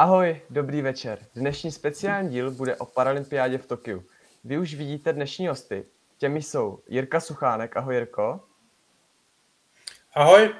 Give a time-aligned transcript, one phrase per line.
[0.00, 1.26] Ahoj, dobrý večer.
[1.34, 4.04] Dnešní speciální díl bude o paralympiádě v Tokiu.
[4.44, 5.86] Vy už vidíte dnešní hosty.
[6.18, 7.76] Těmi jsou Jirka Suchánek.
[7.76, 8.40] Ahoj, Jirko.
[10.14, 10.54] Ahoj.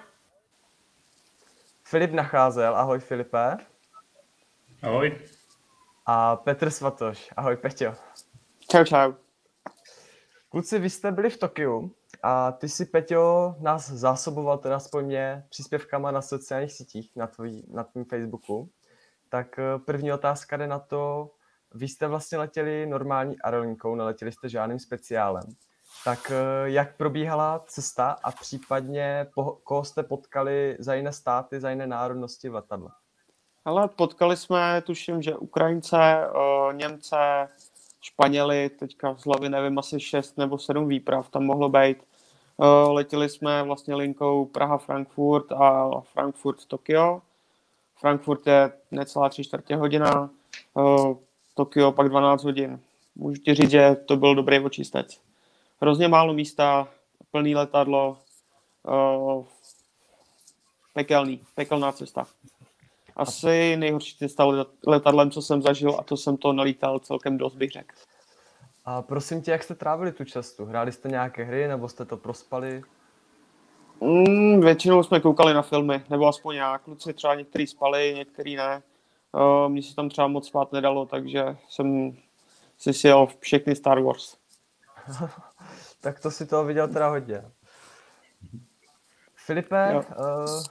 [1.84, 2.76] Filip Nacházel.
[2.76, 3.56] Ahoj, Filipe.
[4.82, 5.18] Ahoj.
[6.06, 7.30] A Petr Svatoš.
[7.36, 7.94] Ahoj, Peťo.
[8.70, 9.12] Čau, čau.
[10.48, 15.46] Kluci, vy jste byli v Tokiu a ty si, Peťo, nás zásoboval, teda aspoň mě,
[15.48, 18.70] příspěvkama na sociálních sítích, na, tvý, na tvým Facebooku.
[19.30, 21.30] Tak eh, první otázka jde na to,
[21.74, 25.42] vy jste vlastně letěli normální aerolinkou, neletěli jste žádným speciálem.
[26.04, 31.70] Tak eh, jak probíhala cesta a případně po, koho jste potkali za jiné státy, za
[31.70, 32.90] jiné národnosti v letadle?
[33.64, 37.48] Ale potkali jsme, tuším, že Ukrajince, eh, Němce,
[38.02, 42.04] Španěli, teďka z hlavy nevím, asi 6 nebo 7 výprav tam mohlo být.
[42.88, 47.22] Letěli jsme vlastně linkou Praha-Frankfurt a Frankfurt-Tokio.
[48.00, 50.30] Frankfurt je necelá tři čtvrtě hodina,
[50.74, 51.16] uh,
[51.54, 52.80] Tokio pak 12 hodin.
[53.14, 55.20] Můžu ti říct, že to byl dobrý očistec.
[55.80, 56.88] Hrozně málo místa,
[57.30, 58.18] plný letadlo,
[58.88, 59.44] uh,
[60.94, 62.26] pekelný, pekelná cesta.
[63.16, 64.44] Asi nejhorší cesta
[64.86, 67.94] letadlem, co jsem zažil a to jsem to nalítal celkem dost, bych řekl.
[68.84, 70.64] A prosím tě, jak jste trávili tu cestu?
[70.64, 72.82] Hráli jste nějaké hry nebo jste to prospali?
[74.00, 76.78] Mm, většinou jsme koukali na filmy, nebo aspoň já.
[76.78, 78.82] Kluci třeba některý spali, některý ne.
[79.32, 82.16] Uh, Mně se tam třeba moc spát nedalo, takže jsem
[82.78, 84.36] si sjel všechny Star Wars.
[86.00, 87.44] tak to si toho viděl teda hodně.
[89.34, 90.62] Filipe, uh,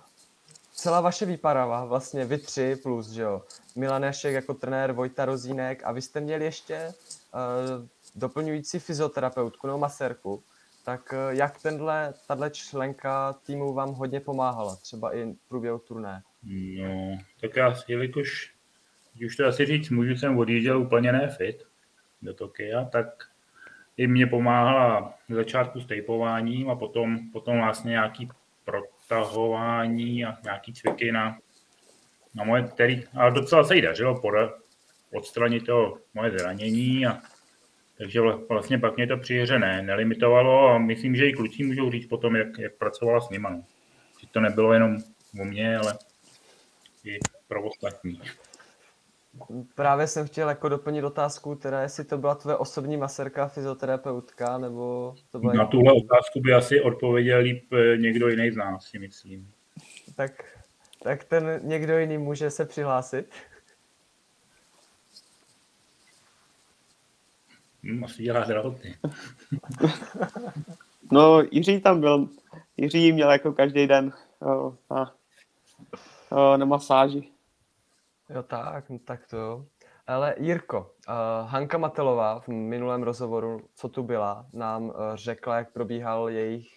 [0.73, 3.41] celá vaše výparava, vlastně vy tři plus, že jo,
[3.75, 6.94] Milan Jašek jako trenér, Vojta Rozínek a vy jste měli ještě
[7.33, 10.44] uh, doplňující fyzioterapeutku nebo masérku,
[10.85, 16.22] tak eh, jak tenhle, tahle členka týmu vám hodně pomáhala, třeba i v průběhu turné?
[16.44, 18.53] No, tak já, jelikož,
[19.25, 21.63] už to asi říct můžu, jsem odjížděl úplně nefit
[22.22, 23.07] do Tokia, tak
[23.97, 28.29] i mě pomáhala v začátku s tejpováním a potom, potom vlastně nějaký
[28.66, 31.38] protahování a nějaký cviky na,
[32.35, 34.22] na moje, který, ale docela se jí dařilo
[35.13, 37.22] odstranit to moje zranění a
[37.99, 41.91] takže vlastně pak mě to při hře ne, nelimitovalo a myslím, že i kluci můžou
[41.91, 43.49] říct potom, jak, jak pracovala s nima.
[43.49, 43.63] No.
[44.21, 44.97] Že to nebylo jenom
[45.41, 45.97] o mě, ale
[47.05, 48.21] i pro ostatní.
[49.75, 55.16] Právě jsem chtěl jako doplnit otázku, teda jestli to byla tvoje osobní maserka, fyzioterapeutka, nebo
[55.31, 55.53] to byla...
[55.53, 59.51] Na tuhle otázku by asi odpověděl líp eh, někdo jiný z nás, si myslím.
[60.16, 60.59] Tak,
[61.03, 63.29] tak ten někdo jiný může se přihlásit.
[67.84, 68.95] Hmm, asi dělá drahoty.
[71.12, 72.29] no, Jiří tam byl.
[72.78, 75.16] Jiří měl jako každý den o, na,
[76.29, 77.31] o, na masáži.
[78.29, 79.66] Jo, tak, no, tak to jo.
[80.07, 85.73] Ale Jirko, uh, Hanka Matelová v minulém rozhovoru, co tu byla, nám uh, řekla, jak
[85.73, 86.67] probíhal jejich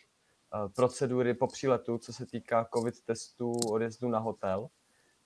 [0.54, 4.68] uh, procedury po příletu, co se týká covid testů, odjezdu na hotel.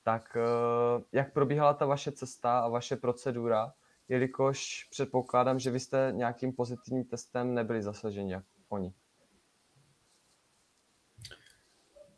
[0.02, 3.72] Tak uh, jak probíhala ta vaše cesta a vaše procedura
[4.08, 8.92] jelikož předpokládám, že vy jste nějakým pozitivním testem nebyli zasaženi jako oni.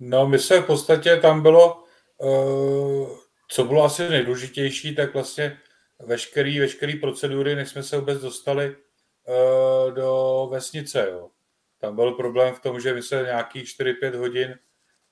[0.00, 1.84] No, my se v podstatě tam bylo,
[2.18, 3.18] uh,
[3.48, 5.58] co bylo asi nejdůležitější, tak vlastně
[5.98, 11.08] veškerý, veškerý procedury, než jsme se vůbec dostali uh, do vesnice.
[11.10, 11.30] Jo.
[11.78, 14.58] Tam byl problém v tom, že my se nějakých 4-5 hodin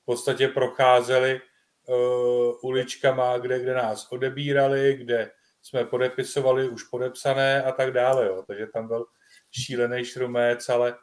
[0.03, 1.41] v podstatě procházeli
[1.89, 5.31] uh, uličkama, kde, kde nás odebírali, kde
[5.67, 8.45] jsme podepisovali už podepsané a tak dále, jo.
[8.47, 9.07] takže tam byl
[9.51, 10.97] šílený šrumec, ale,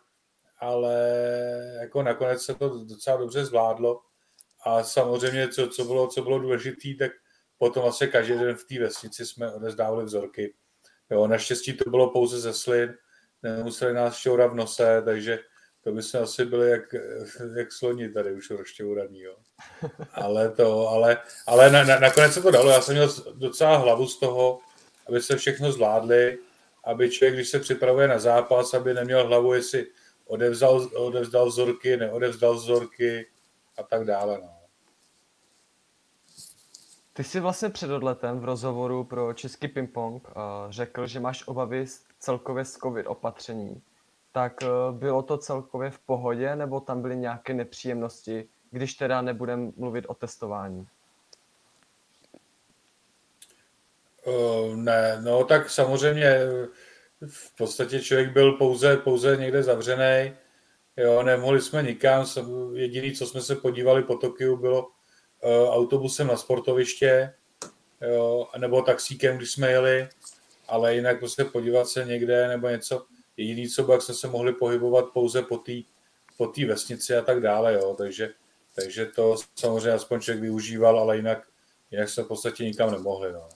[0.60, 0.96] ale
[1.82, 4.02] jako nakonec se to docela dobře zvládlo
[4.66, 7.12] a samozřejmě, co, co bylo, co bylo důležité, tak
[7.58, 10.56] potom asi každý den v té vesnici jsme odezdávali vzorky.
[11.12, 12.94] Jo, naštěstí to bylo pouze ze slin,
[13.44, 15.40] nemuseli nás šťourat v nose, takže
[15.84, 16.96] to by jsme asi byli jak,
[17.56, 19.36] jak sloni tady už rozšťouraný, jo.
[20.14, 21.18] Ale to, ale,
[21.48, 24.60] ale na, na, nakonec se to dalo, já jsem měl docela hlavu z toho,
[25.08, 26.40] aby se všechno zvládli,
[26.84, 29.88] aby člověk, když se připravuje na zápas, aby neměl hlavu, jestli
[30.26, 33.28] odevzal, odevzdal vzorky, neodevzdal vzorky
[33.78, 34.50] a tak dále, no.
[37.14, 40.32] Ty jsi vlastně před odletem v rozhovoru pro Český ping-pong uh,
[40.70, 41.86] řekl, že máš obavy
[42.20, 43.82] celkově z covid opatření
[44.34, 49.72] tak eh, bylo to celkově v pohodě, nebo tam byly nějaké nepříjemnosti, když teda nebudeme
[49.78, 50.88] mluvit o testování?
[54.26, 56.40] Uh, ne, no tak samozřejmě
[57.28, 60.34] v podstatě člověk byl pouze, pouze někde zavřený,
[60.98, 62.26] jo, nemohli jsme nikam,
[62.74, 67.34] jediný, co jsme se podívali po Tokiu, bylo uh, autobusem na sportoviště,
[68.02, 70.10] jo, nebo taxíkem, když jsme jeli,
[70.68, 73.06] ale jinak prostě podívat se někde nebo něco,
[73.38, 75.74] jediný co jak jsme se mohli pohybovat pouze po té
[76.38, 78.34] po tý vesnici a tak dále, jo, takže,
[78.76, 81.48] takže to samozřejmě aspoň člověk využíval, ale jinak,
[81.92, 83.50] jinak jsme v podstatě nikam nemohli, no.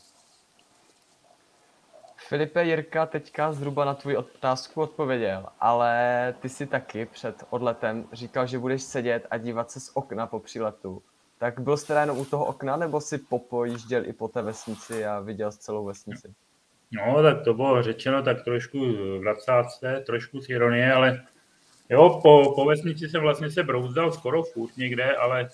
[2.27, 8.47] Filipe Jirka teďka zhruba na tvůj otázku odpověděl, ale ty si taky před odletem říkal,
[8.47, 11.03] že budeš sedět a dívat se z okna po příletu.
[11.37, 15.19] Tak byl jste jenom u toho okna, nebo si popojížděl i po té vesnici a
[15.19, 16.33] viděl celou vesnici?
[16.91, 18.79] No, tak to bylo řečeno tak trošku
[19.19, 21.23] v nadsázce, trošku z ironie, ale
[21.89, 25.49] jo, po, po vesnici jsem vlastně se brouzdal skoro furt někde, ale,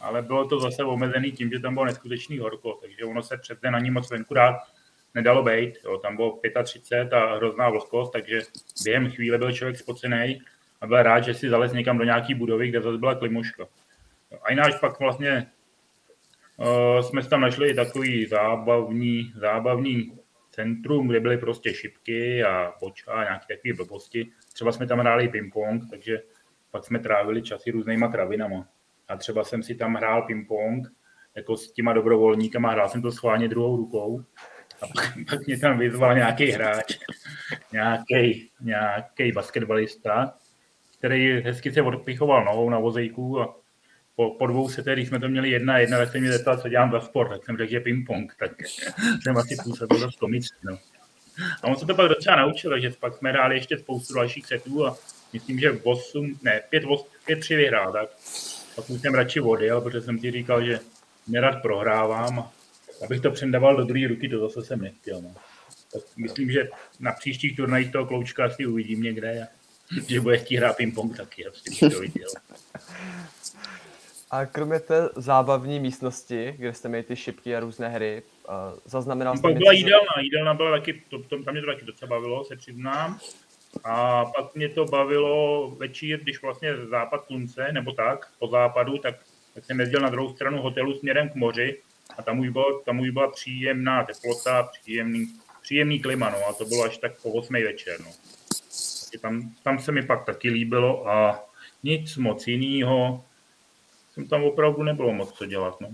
[0.00, 3.60] ale bylo to zase omezený tím, že tam bylo neskutečný horko, takže ono se před
[3.62, 4.56] den ani moc venku dát
[5.14, 5.74] nedalo být.
[5.84, 8.40] Jo, tam bylo 35 a hrozná vlhkost, takže
[8.84, 10.40] během chvíle byl člověk spocený
[10.80, 13.66] a byl rád, že si zalez někam do nějaký budovy, kde zase byla klimuška.
[14.42, 15.46] A jináč pak vlastně
[16.56, 20.19] uh, jsme tam našli i takový zábavní, zábavní
[20.50, 24.30] centrum, kde byly prostě šipky a bočka a nějaké takové blbosti.
[24.52, 26.22] Třeba jsme tam hráli ping-pong, takže
[26.70, 28.68] pak jsme trávili časy různýma kravinama.
[29.08, 30.90] A třeba jsem si tam hrál ping-pong
[31.34, 34.24] jako s těma dobrovolníkama, hrál jsem to schválně druhou rukou
[34.82, 36.98] a pak, pak mě tam vyzval nějaký hráč,
[37.72, 40.34] nějaký, nějaký basketbalista,
[40.98, 43.59] který hezky se odpichoval nohou na vozejku a
[44.16, 46.68] po, po dvou setech, když jsme to měli jedna jedna, tak se mě zeptal, co
[46.68, 48.50] dělám za sport, tak jsem řekl, že ping-pong, tak
[49.22, 50.56] jsem asi působil dost komicky.
[50.62, 50.78] No.
[51.62, 54.86] A on se to pak docela naučil, že pak jsme hráli ještě spoustu dalších setů
[54.86, 54.96] a
[55.32, 56.84] myslím, že 8, ne, 5,
[57.26, 58.08] 5 3 vyhrál, tak
[58.76, 60.80] pak už jsem radši odjel, protože jsem si říkal, že
[61.28, 62.50] nerad prohrávám
[63.04, 65.22] abych to předával do druhé ruky, to zase jsem nechtěl.
[65.22, 65.34] No.
[65.92, 66.68] Tak myslím, že
[67.00, 69.48] na příštích turnajích toho kloučka asi uvidím někde,
[70.08, 72.28] že bude chtít hrát ping-pong taky, asi to viděl.
[74.30, 78.54] A kromě té zábavní místnosti, kde jste měli ty šipky a různé hry, uh,
[78.84, 79.42] zaznamenal jste...
[79.42, 82.56] Pak byla jídelna, jídelna byla taky, to, to, tam mě to taky docela bavilo, se
[82.56, 83.18] přiznám.
[83.84, 89.14] A pak mě to bavilo večír, když vlastně západ slunce, nebo tak, po západu, tak,
[89.54, 91.80] tak jsem jezdil na druhou stranu hotelu směrem k moři
[92.18, 95.26] a tam už, bylo, tam už byla příjemná teplota, příjemný,
[95.62, 98.10] příjemný klima, no, a to bylo až tak po 8 večer, no.
[99.20, 101.44] Tam, tam se mi pak taky líbilo a
[101.82, 103.24] nic moc jiného,
[104.14, 105.88] jsem tam opravdu nebylo moc co dělat, no.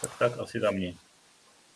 [0.00, 0.94] Tak, tak asi tam mě.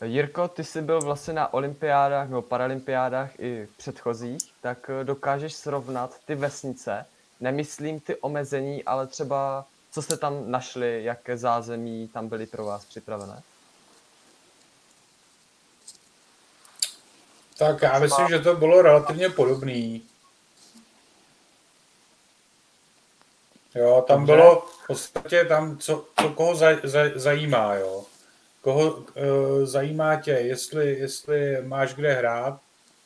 [0.04, 6.20] Jirko, ty jsi byl vlastně na olympiádách nebo paralympiádách i předchozích, tak eh, dokážeš srovnat
[6.24, 7.06] ty vesnice,
[7.40, 12.84] nemyslím ty omezení, ale třeba co jste tam našli, jaké zázemí tam byly pro vás
[12.84, 13.42] připravené?
[17.58, 20.02] Tak já myslím, že to bylo relativně podobný.
[23.78, 24.32] Jo, tam Dobře.
[24.32, 28.04] bylo v podstatě tam, co, co koho zaj, zaj, zajímá, jo.
[28.60, 29.04] Koho uh,
[29.64, 32.60] zajímá tě, jestli, jestli máš kde hrát,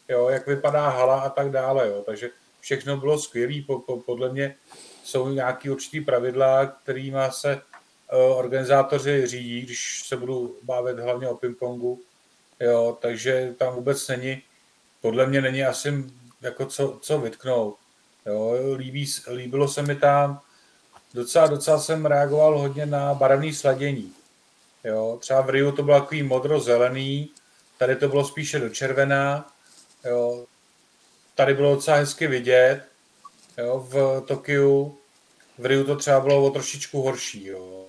[0.08, 2.02] jo, jak vypadá hala a tak dále, jo.
[2.06, 2.30] Takže
[2.60, 4.54] všechno bylo skvělé, po, po, podle mě
[5.04, 11.36] jsou nějaký určitý pravidla, kterými se uh, organizátoři řídí, když se budu bavit hlavně o
[11.36, 12.00] pingpongu.
[12.60, 14.42] Jo, takže tam vůbec není,
[15.00, 16.04] podle mě není asi
[16.40, 17.76] jako co, co vytknout.
[18.26, 20.40] Jo, líbí, líbilo se mi tam,
[21.14, 24.12] docela, docela jsem reagoval hodně na barevné sladění.
[24.84, 27.30] Jo, třeba v Riu to bylo takový modro-zelený,
[27.78, 29.52] tady to bylo spíše do červená.
[30.04, 30.46] Jo,
[31.34, 32.82] tady bylo docela hezky vidět.
[33.58, 34.98] Jo, v Tokiu,
[35.58, 37.46] v Riu to třeba bylo o trošičku horší.
[37.46, 37.86] Jo.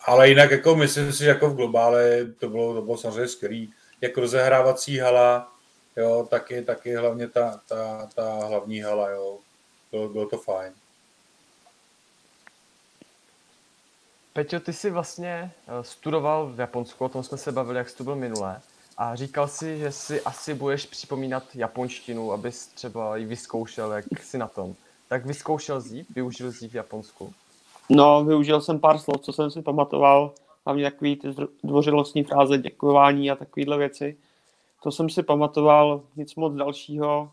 [0.00, 3.72] Ale jinak jako myslím si, že jako v globále to bylo, to bylo samozřejmě skvělý.
[4.00, 5.52] Jako rozehrávací hala,
[5.96, 9.38] jo, taky, taky hlavně ta, ta, ta hlavní hala, jo.
[9.90, 10.72] Bylo, bylo to fajn.
[14.32, 17.96] Peťo, ty jsi vlastně eh, studoval v Japonsku, o tom jsme se bavili, jak jsi
[17.96, 18.60] tu byl minulé.
[18.98, 24.38] A říkal si, že si asi budeš připomínat japonštinu, abys třeba ji vyzkoušel, jak jsi
[24.38, 24.74] na tom.
[25.08, 27.32] Tak vyzkoušel jsi využil jsi v Japonsku?
[27.88, 30.32] No, využil jsem pár slov, co jsem si pamatoval,
[30.66, 31.28] hlavně takový ty
[31.64, 34.16] dvořilostní fráze, děkování a takovéhle věci.
[34.82, 37.30] To jsem si pamatoval, nic moc dalšího.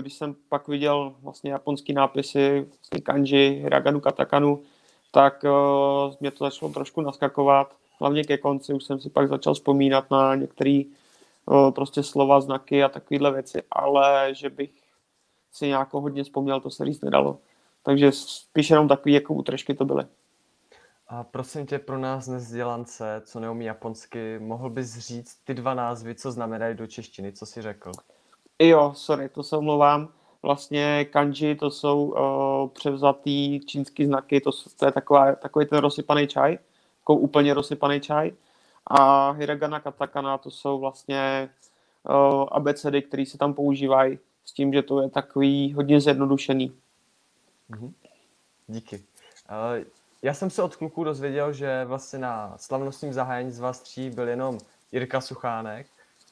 [0.00, 4.62] Když jsem pak viděl vlastně japonský nápisy, vlastně kanji, hiraganu, katakanu,
[5.16, 5.44] tak
[6.20, 10.34] mě to začalo trošku naskakovat hlavně ke konci už jsem si pak začal vzpomínat na
[10.34, 10.82] některé
[11.74, 14.70] prostě slova, znaky a takovéhle věci, ale že bych
[15.52, 17.38] si nějak hodně vzpomněl, to se říct nedalo.
[17.82, 20.04] Takže spíš jenom takový jako útržky to byly.
[21.08, 26.14] A prosím tě, pro nás nezdělance, co neumí japonsky, mohl bys říct ty dva názvy,
[26.14, 27.92] co znamenají do češtiny, co jsi řekl?
[28.58, 30.08] Jo, sorry, to se omlouvám.
[30.46, 36.26] Vlastně kanji to jsou uh, převzatý čínský znaky, to, to je taková, takový ten rozsypaný
[36.26, 36.58] čaj,
[37.00, 38.32] jako úplně rozsypaný čaj.
[38.86, 41.48] A hiragana, katakana, to jsou vlastně
[42.08, 46.72] uh, abecedy, které se tam používají s tím, že to je takový hodně zjednodušený.
[47.68, 47.94] Mhm.
[48.66, 48.96] Díky.
[48.96, 49.84] Uh,
[50.22, 54.28] já jsem se od kluků dozvěděl, že vlastně na slavnostním zahájení z vás tří byl
[54.28, 54.58] jenom
[54.92, 55.86] Jirka Suchánek.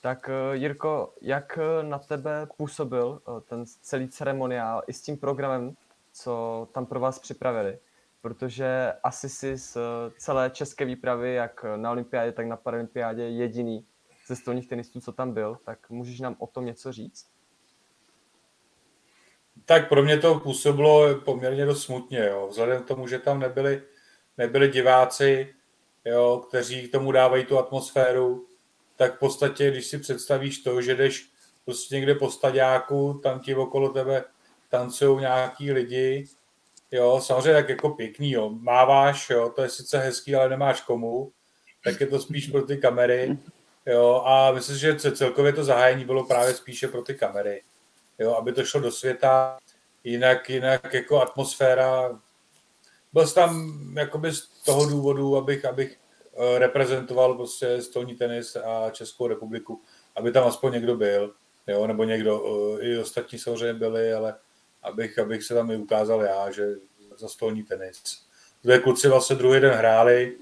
[0.04, 5.76] Tak uh, Jirko, jak na tebe působil uh, ten celý ceremoniál i s tím programem,
[6.12, 7.78] co tam pro vás připravili?
[8.20, 9.76] Protože asi si z
[10.18, 13.86] celé české výpravy, jak na olympiádě, tak na paralympiádě, jediný
[14.26, 17.26] ze stolních tenistů, co tam byl, tak můžeš nám o tom něco říct?
[19.64, 22.48] Tak pro mě to působilo poměrně dost smutně, jo.
[22.50, 23.82] vzhledem k tomu, že tam nebyli,
[24.38, 25.54] nebyli diváci,
[26.04, 28.46] jo, kteří k tomu dávají tu atmosféru,
[28.96, 31.28] tak v podstatě, když si představíš to, že jdeš
[31.64, 34.24] prostě někde po staďáku, tam ti okolo tebe
[34.68, 36.24] tancují nějaký lidi,
[36.90, 41.32] jo, samozřejmě tak jako pěkný, jo, máváš, jo, to je sice hezký, ale nemáš komu,
[41.84, 43.38] tak je to spíš pro ty kamery,
[43.86, 47.62] jo, a myslím, že celkově to zahájení bylo právě spíše pro ty kamery,
[48.18, 49.58] jo, aby to šlo do světa,
[50.04, 52.20] jinak, jinak jako atmosféra,
[53.12, 55.98] byl jsem tam jakoby z toho důvodu, abych, abych
[56.58, 59.80] reprezentoval prostě stolní tenis a Českou republiku,
[60.16, 61.34] aby tam aspoň někdo byl,
[61.66, 62.44] jo, nebo někdo,
[62.80, 64.34] eh, i ostatní samozřejmě byli, ale
[64.82, 66.68] abych, abych se tam i ukázal já, že
[67.16, 68.02] za stolní tenis.
[68.62, 70.36] Dvě kluci vlastně druhý den hráli,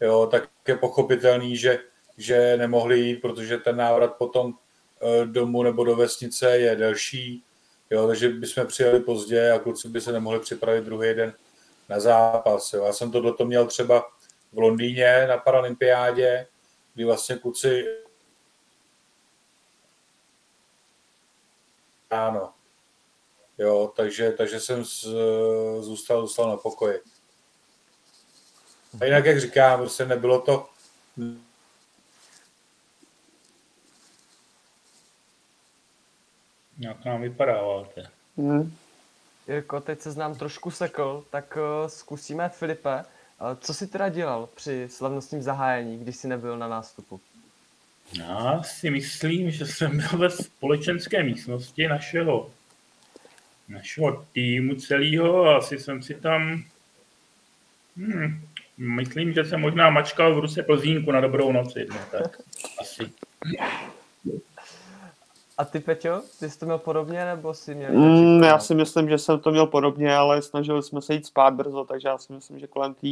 [0.00, 1.78] jo, tak je pochopitelný, že,
[2.18, 4.54] že nemohli jít, protože ten návrat potom
[5.02, 7.44] Eh, domů nebo do vesnice je delší,
[7.90, 11.34] jo, takže bychom přijeli pozdě a kluci by se nemohli připravit druhý den
[11.88, 12.72] na zápas.
[12.72, 12.84] Jo.
[12.84, 14.04] Já jsem tohle měl třeba
[14.52, 16.46] v Londýně na Paralympiádě,
[16.94, 17.84] kdy vlastně kluci
[22.10, 22.52] ráno.
[23.58, 25.06] Jo, takže, takže jsem z,
[25.80, 27.00] zůstal, zůstal na pokoji.
[29.00, 30.68] A jinak, jak říkám, prostě nebylo to
[36.78, 38.10] Jak nám vypadáváte?
[38.36, 38.76] Hmm.
[39.48, 43.04] Jirko, teď se znám trošku sekl, tak uh, zkusíme Filipe.
[43.60, 47.20] Co jsi teda dělal při slavnostním zahájení, když jsi nebyl na nástupu?
[48.18, 52.50] Já si myslím, že jsem byl ve společenské místnosti našeho,
[53.68, 56.64] našeho týmu celého a asi jsem si tam
[57.96, 62.40] hmm, myslím, že jsem možná mačkal v ruce plzínku na dobrou noc jedno, tak
[62.80, 63.12] asi.
[65.62, 67.92] A ty, Peťo, ty jsi to měl podobně, nebo si měl?
[67.92, 71.54] Mm, já si myslím, že jsem to měl podobně, ale snažili jsme se jít spát
[71.54, 73.08] brzo, takže já si myslím, že kolem té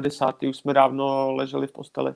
[0.00, 2.14] desáté už jsme dávno leželi v posteli.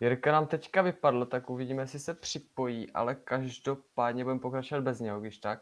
[0.00, 5.20] Jirka nám teďka vypadl, tak uvidíme, jestli se připojí, ale každopádně budeme pokračovat bez něho,
[5.20, 5.60] když tak.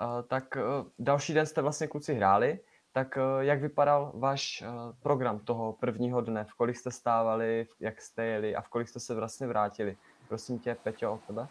[0.00, 2.60] Uh, tak uh, další den jste vlastně kluci hráli,
[2.92, 4.64] tak uh, jak vypadal váš
[5.02, 6.44] program toho prvního dne?
[6.44, 9.96] V kolik jste stávali, jak jste jeli a v kolik jste se vlastně vrátili?
[10.28, 11.48] Prosím tě, Peťo, o tebe.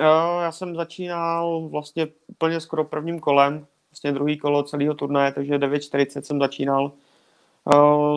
[0.00, 6.20] Já jsem začínal vlastně úplně skoro prvním kolem, vlastně druhý kolo celého turnaje, takže 9.40
[6.20, 6.92] jsem začínal.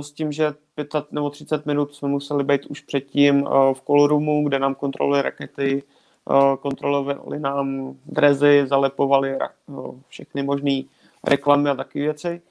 [0.02, 4.60] S tím, že 5 nebo 30 minut jsme museli být už předtím v kolorumu, kde
[4.60, 5.84] nám kontrolovali rakety,
[6.60, 9.38] kontrolovali nám drezy, zalepovali
[10.08, 10.82] všechny možné
[11.24, 12.42] reklamy a takové věci.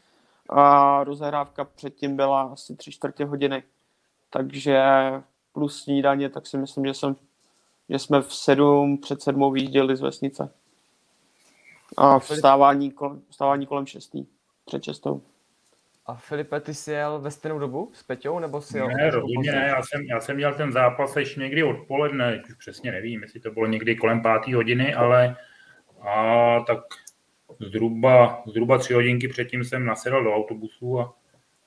[0.48, 3.62] A rozehrávka předtím byla asi tři čtvrtě hodiny.
[4.30, 4.82] Takže
[5.52, 7.16] plus snídaně, tak si myslím, že jsem
[7.90, 10.52] že jsme v sedm před sedmou vyjížděli z vesnice.
[11.96, 14.26] A vstávání kolem, vstávání kolem šestý,
[14.64, 15.22] před šestou.
[16.06, 18.88] A Filipe, ty jsi jel ve stejnou dobu s Peťou, nebo si jel?
[18.88, 22.92] Ne, rozhodně ne, já jsem, já jsem měl ten zápas ještě někdy odpoledne, už přesně
[22.92, 25.36] nevím, jestli to bylo někdy kolem páté hodiny, ale
[26.00, 26.80] a tak
[27.60, 31.14] zhruba, zhruba tři hodinky předtím jsem nasedl do autobusu a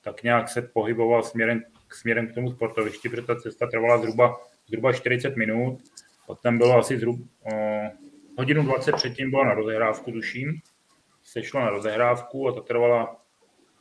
[0.00, 1.62] tak nějak se pohyboval směrem,
[1.92, 5.78] směrem k tomu sportovišti, protože ta cesta trvala zhruba, zhruba 40 minut
[6.26, 7.88] pak tam bylo asi zhruba uh,
[8.38, 10.60] hodinu 20 předtím byla na rozehrávku, tuším.
[11.22, 13.16] Sešlo na rozehrávku a ta trvala,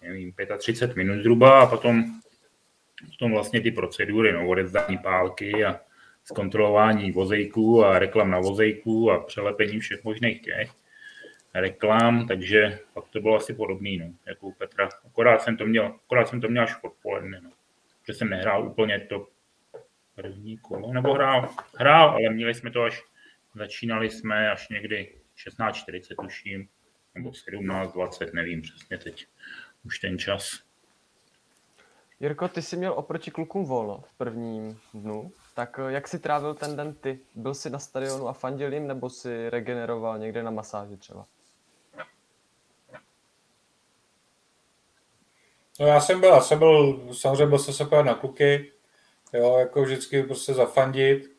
[0.01, 2.03] nevím, 35 minut zhruba a potom,
[3.11, 5.79] potom vlastně ty procedury, no, odezdání pálky a
[6.23, 10.69] zkontrolování vozejků a reklam na vozejku a přelepení všech možných těch
[11.53, 14.89] reklam, takže pak to bylo asi podobný, no, jako u Petra.
[15.05, 17.49] Akorát jsem to měl, akorát jsem to měl až odpoledne, no.
[18.07, 19.27] Že jsem nehrál úplně to
[20.15, 23.03] první kolo, nebo hrál, hrál, ale měli jsme to až,
[23.55, 25.15] začínali jsme až někdy
[25.47, 26.67] 16.40 tuším,
[27.15, 29.27] nebo 17.20, nevím přesně teď
[29.85, 30.59] už ten čas.
[32.19, 36.53] Jirko, ty jsi měl oproti klukům volno v prvním dnu, tak eh, jak jsi trávil
[36.53, 37.19] ten den ty?
[37.35, 41.25] Byl jsi na stadionu a fandil jim, nebo si regeneroval někde na masáži třeba?
[45.79, 48.72] No já jsem byl, já jsem byl, samozřejmě byl jsem se na kluky,
[49.33, 51.31] jo, jako vždycky prostě zafandit,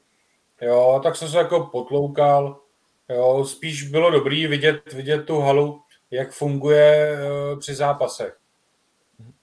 [0.61, 2.61] jo, tak jsem se jako potloukal,
[3.09, 7.17] jo, spíš bylo dobrý vidět, vidět tu halu, jak funguje
[7.53, 8.37] uh, při zápasech.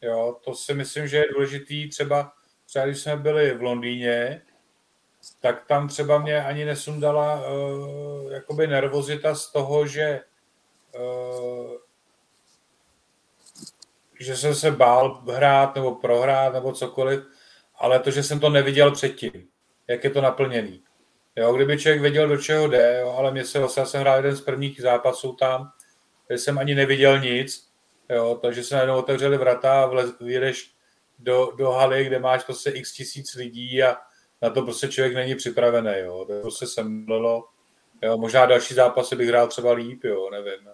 [0.01, 1.89] Jo, to si myslím, že je důležitý.
[1.89, 2.31] Třeba,
[2.65, 4.41] třeba když jsme byli v Londýně,
[5.39, 10.21] tak tam třeba mě ani nesundala uh, jakoby nervozita z toho, že
[10.99, 11.71] uh,
[14.19, 17.23] že jsem se bál hrát nebo prohrát nebo cokoliv,
[17.81, 19.47] ale to, že jsem to neviděl předtím,
[19.87, 20.83] jak je to naplněný.
[21.35, 24.35] Jo, kdyby člověk věděl, do čeho jde, jo, ale mě se já jsem hrál jeden
[24.35, 25.71] z prvních zápasů tam,
[26.27, 27.67] kde jsem ani neviděl nic,
[28.09, 30.71] jo, takže se najednou otevřeli vrata a vyjedeš
[31.19, 33.97] do, do haly, kde máš prostě x tisíc lidí a
[34.41, 37.47] na to prostě člověk není připravený, jo, to prostě semlelo,
[38.01, 40.69] jo, možná další zápasy bych hrál třeba líp, jo, nevím,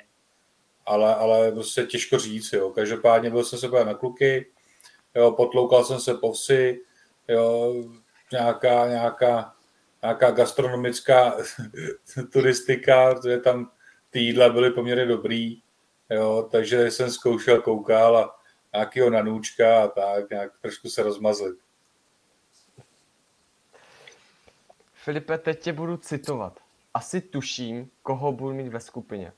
[0.85, 4.51] ale, ale prostě těžko říct, jo, každopádně byl jsem se na kluky,
[5.15, 6.79] jo, potloukal jsem se po vsi,
[7.27, 7.75] jo,
[8.31, 9.53] nějaká, nějaká,
[10.01, 11.37] nějaká gastronomická
[12.33, 13.71] turistika, protože tam
[14.09, 15.61] ty jídla byly poměrně dobrý,
[16.09, 18.35] jo, takže jsem zkoušel, koukal a
[18.73, 21.57] nějakýho nanůčka a tak, nějak trošku se rozmazlit.
[24.93, 26.59] Filipe, teď tě budu citovat.
[26.93, 29.33] Asi tuším, koho budu mít ve skupině.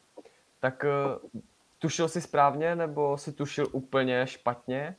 [0.60, 1.42] Tak uh,
[1.80, 4.96] tušil jsi správně, nebo si tušil úplně špatně?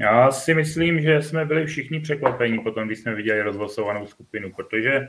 [0.00, 5.08] Já si myslím, že jsme byli všichni překvapení potom, když jsme viděli rozlosovanou skupinu, protože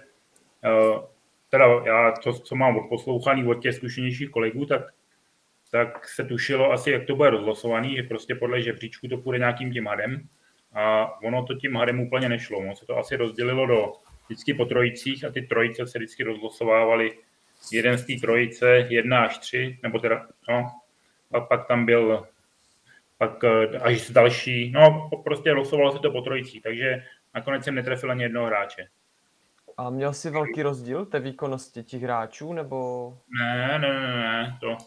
[0.63, 1.03] uh,
[1.49, 4.81] teda já to, co mám odposlouchaný od těch zkušenějších kolegů, tak,
[5.71, 9.73] tak se tušilo asi, jak to bude rozlosovaný, že prostě podle žebříčku to půjde nějakým
[9.73, 10.27] tím hadem
[10.73, 12.59] a ono to tím hadem úplně nešlo.
[12.59, 13.93] Ono se to asi rozdělilo do
[14.25, 17.11] vždycky po trojicích a ty trojice se vždycky rozlosovávaly
[17.71, 20.71] jeden z té trojice, jedna až tři, nebo teda, no,
[21.31, 22.27] a pak tam byl
[23.21, 28.11] pak eh, až další, no prostě losovalo se to po trojicích, takže nakonec jsem netrefil
[28.11, 28.87] ani jednoho hráče.
[29.77, 33.09] A měl jsi velký rozdíl té výkonnosti těch hráčů, nebo?
[33.39, 34.77] Ne, ne, ne, ne, to,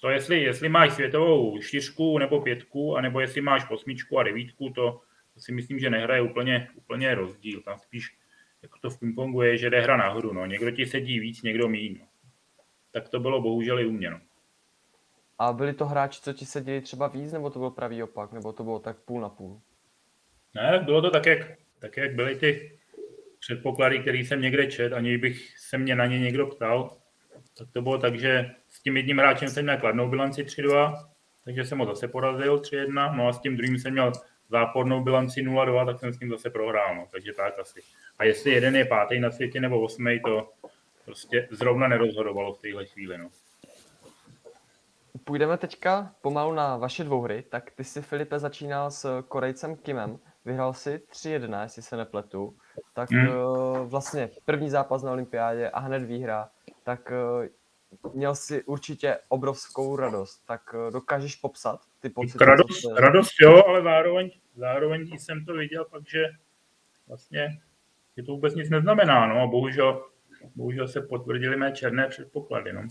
[0.00, 5.00] to jestli, jestli máš světovou čtyřku nebo pětku, anebo jestli máš osmičku a devítku, to,
[5.34, 7.62] to si myslím, že nehraje úplně, úplně rozdíl.
[7.62, 8.16] Tam spíš
[8.62, 10.32] jako to v pingpongu je, že jde hra nahoru.
[10.32, 10.46] No.
[10.46, 11.96] Někdo ti sedí víc, někdo míň.
[12.00, 12.06] No.
[12.90, 14.10] Tak to bylo bohužel i u mě.
[14.10, 14.20] No.
[15.38, 18.52] A byli to hráči, co ti seděli třeba víc, nebo to byl pravý opak, nebo
[18.52, 19.60] to bylo tak půl na půl?
[20.54, 21.38] Ne, bylo to tak, jak,
[21.78, 22.78] tak, jak byly ty
[23.38, 26.96] předpoklady, který jsem někde čet, ani bych se mě na ně někdo ptal,
[27.58, 31.08] tak to bylo tak, že s tím jedním hráčem jsem měl kladnou bilanci 3-2,
[31.44, 34.12] takže jsem ho zase porazil 3-1, no a s tím druhým jsem měl
[34.50, 37.80] zápornou bilanci 0-2, tak jsem s ním zase prohrál, no, takže tak asi.
[38.18, 40.52] A jestli jeden je pátý na světě nebo osmý, to
[41.04, 43.28] prostě zrovna nerozhodovalo v téhle chvíli, no.
[45.28, 50.72] Půjdeme teďka pomalu na vaše dvouhry, tak ty si Filipe začínal s Korejcem Kimem, vyhrál
[50.72, 52.56] si 3-1, jestli se nepletu,
[52.94, 53.28] tak hmm.
[53.84, 56.48] vlastně první zápas na olympiádě a hned výhra,
[56.82, 57.48] tak eh,
[58.14, 62.44] měl si určitě obrovskou radost, tak eh, dokážeš popsat ty pocity?
[62.44, 63.00] Radost, se...
[63.00, 66.24] radost jo, ale zároveň, zároveň jsem to viděl pak, že
[67.08, 67.58] vlastně
[68.16, 70.04] je to vůbec nic neznamená, no a bohužel,
[70.54, 72.82] bohužel se potvrdily mé černé předpoklady, no.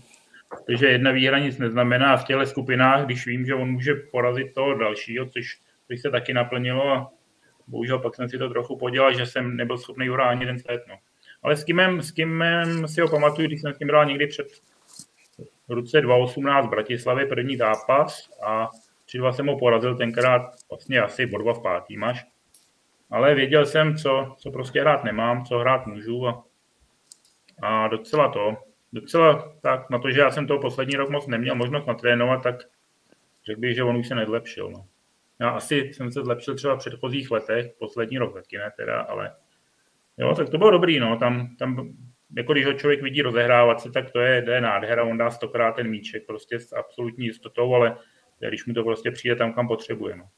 [0.66, 4.74] Takže jedna výhra nic neznamená v těchto skupinách, když vím, že on může porazit toho
[4.74, 7.10] dalšího, což, což se taky naplnilo a
[7.66, 10.84] bohužel pak jsem si to trochu podělal, že jsem nebyl schopný uhrát ani ten set.
[10.88, 10.94] No.
[11.42, 14.46] Ale s Kimem, s Kimem si ho pamatuju, když jsem s ním hrál někdy před
[15.68, 18.68] v roce 2018 v Bratislavě první zápas a
[19.08, 22.26] 3-2 jsem ho porazil tenkrát vlastně asi bodva v pátý máš.
[23.10, 26.44] Ale věděl jsem, co, co prostě hrát nemám, co hrát můžu a,
[27.62, 28.56] a docela to,
[28.92, 32.56] docela tak, na to, že já jsem toho poslední rok moc neměl možnost natrénovat, tak
[33.46, 34.70] řekl bych, že on už se nezlepšil.
[34.70, 34.86] No.
[35.40, 39.34] Já asi jsem se zlepšil třeba v předchozích letech, poslední rok taky ne teda, ale
[40.18, 41.96] jo, tak to bylo dobrý, no, tam, tam
[42.36, 45.30] jako když ho člověk vidí rozehrávat se, tak to je, to je nádhera, on dá
[45.30, 47.98] stokrát ten míček prostě s absolutní jistotou, ale
[48.48, 50.28] když mu to prostě přijde tam, kam potřebuje, no.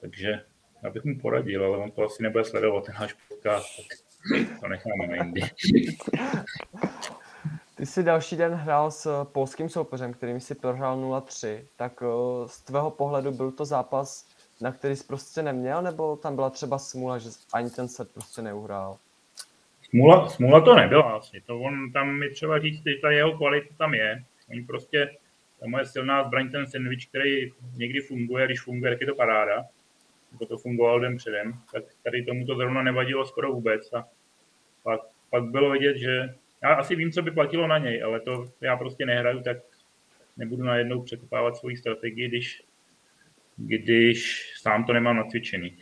[0.00, 0.40] Takže
[0.82, 4.68] já bych mu poradil, ale on to asi nebude sledovat, ten náš podcast, tak to
[4.68, 5.40] necháme na jindy.
[7.76, 12.62] Ty jsi další den hrál s polským soupeřem, kterým si prohrál 0-3, tak eh, z
[12.62, 14.28] tvého pohledu byl to zápas,
[14.60, 18.42] na který jsi prostě neměl, nebo tam byla třeba smůla, že ani ten set prostě
[18.42, 18.98] neuhrál?
[19.90, 21.42] Smůla, smůla to nebyla asi.
[21.46, 24.24] To on tam mi třeba říct, že ta jeho kvalita tam je.
[24.50, 25.16] Oni prostě,
[25.60, 29.64] ta moje silná zbraň, ten sandwich, který někdy funguje, když funguje, tak je to paráda.
[30.32, 33.92] Jako to fungovalo den předem, tak tady tomu to zrovna nevadilo skoro vůbec.
[33.92, 34.08] A
[34.82, 36.34] pak, pak bylo vidět, že
[36.68, 39.56] já asi vím, co by platilo na něj, ale to já prostě nehraju, tak
[40.36, 42.62] nebudu najednou překopávat svoji strategii, když,
[43.56, 45.78] když sám to nemám nacvičený.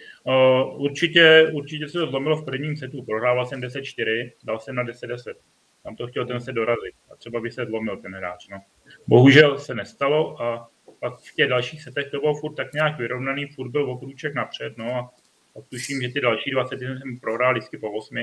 [0.77, 3.03] Určitě, určitě se to zlomilo v prvním setu.
[3.03, 5.35] Prohrával jsem 10-4, dal jsem na 10-10.
[5.83, 8.49] Tam to chtěl ten se dorazit a třeba by se zlomil ten hráč.
[8.49, 8.61] No.
[9.07, 10.69] Bohužel se nestalo a
[11.01, 14.79] pak v těch dalších setech to bylo furt tak nějak vyrovnaný, furt byl okrůček napřed,
[14.79, 15.11] no a
[15.55, 18.17] pak tuším, že ty další 20 jsem prohrál vždycky po 8.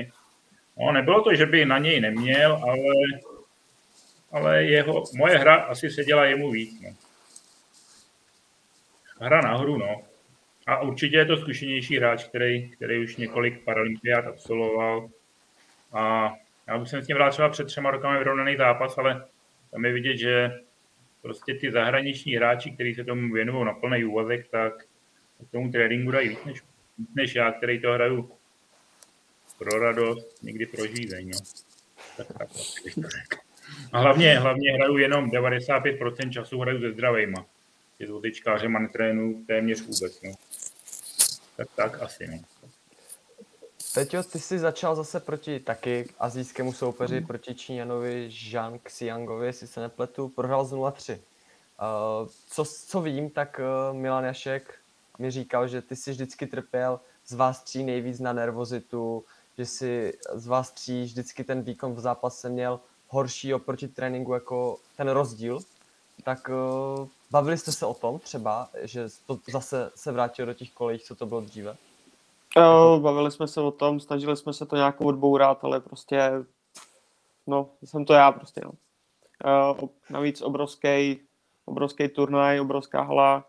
[0.78, 2.76] No, nebylo to, že by na něj neměl, ale,
[4.32, 6.80] ale jeho, moje hra asi seděla jemu víc.
[6.80, 6.90] No.
[9.20, 10.02] Hra nahoru, no.
[10.66, 15.08] A určitě je to zkušenější hráč, který, který už několik paralympiát absolvoval.
[15.92, 16.32] A
[16.66, 19.26] já bych jsem s ním hrál třeba před třema rokami vyrovnaný zápas, ale
[19.70, 20.60] tam je vidět, že
[21.22, 24.84] prostě ty zahraniční hráči, kteří se tomu věnují na plný úvazek, tak
[25.48, 26.62] k tomu tréninku dají víc než,
[27.14, 28.30] než já, který to hraju
[29.62, 31.30] pro radost, někdy pro žízeň.
[31.30, 31.38] No.
[32.16, 32.48] Tak, tak,
[33.02, 33.38] tak,
[33.92, 37.46] A hlavně, hlavně hraju jenom 95% času hraju se zdravejma.
[37.98, 40.22] Je to tyčkářema netrénu téměř vůbec.
[40.22, 40.32] No.
[41.56, 42.26] Tak, tak asi.
[42.26, 42.38] No.
[43.94, 47.26] Peťo, ty jsi začal zase proti taky azijskému soupeři, mm.
[47.26, 51.12] proti Číňanovi Zhang Xiangovi, jestli se nepletu, prohrál z 0-3.
[51.12, 54.74] Uh, co, co vím, tak uh, Milan Jašek
[55.18, 59.24] mi říkal, že ty jsi vždycky trpěl z vás tří nejvíc na nervozitu,
[59.58, 64.78] že si z vás tří vždycky ten výkon v zápase měl horší oproti tréninku jako
[64.96, 65.60] ten rozdíl.
[66.24, 70.70] Tak uh, bavili jste se o tom třeba, že to zase se vrátil do těch
[70.70, 71.76] kolejí, co to bylo dříve?
[72.56, 76.30] Jo, bavili jsme se o tom, snažili jsme se to nějak odbourat, ale prostě,
[77.46, 78.72] no, jsem to já prostě, no.
[79.72, 81.20] Uh, navíc obrovský,
[81.64, 83.44] obrovský turnaj, obrovská hala.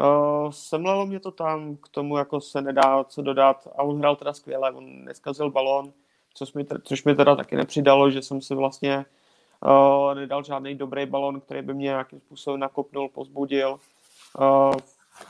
[0.00, 4.16] Uh, semlelo mě to tam, k tomu jako se nedá co dodat a on hrál
[4.16, 5.92] teda skvěle, on neskazil balón,
[6.34, 9.04] což mi, což mi teda taky nepřidalo, že jsem si vlastně
[9.66, 13.80] uh, nedal žádný dobrý balon, který by mě nějakým způsobem nakopnul, pozbudil.
[14.38, 14.74] Uh,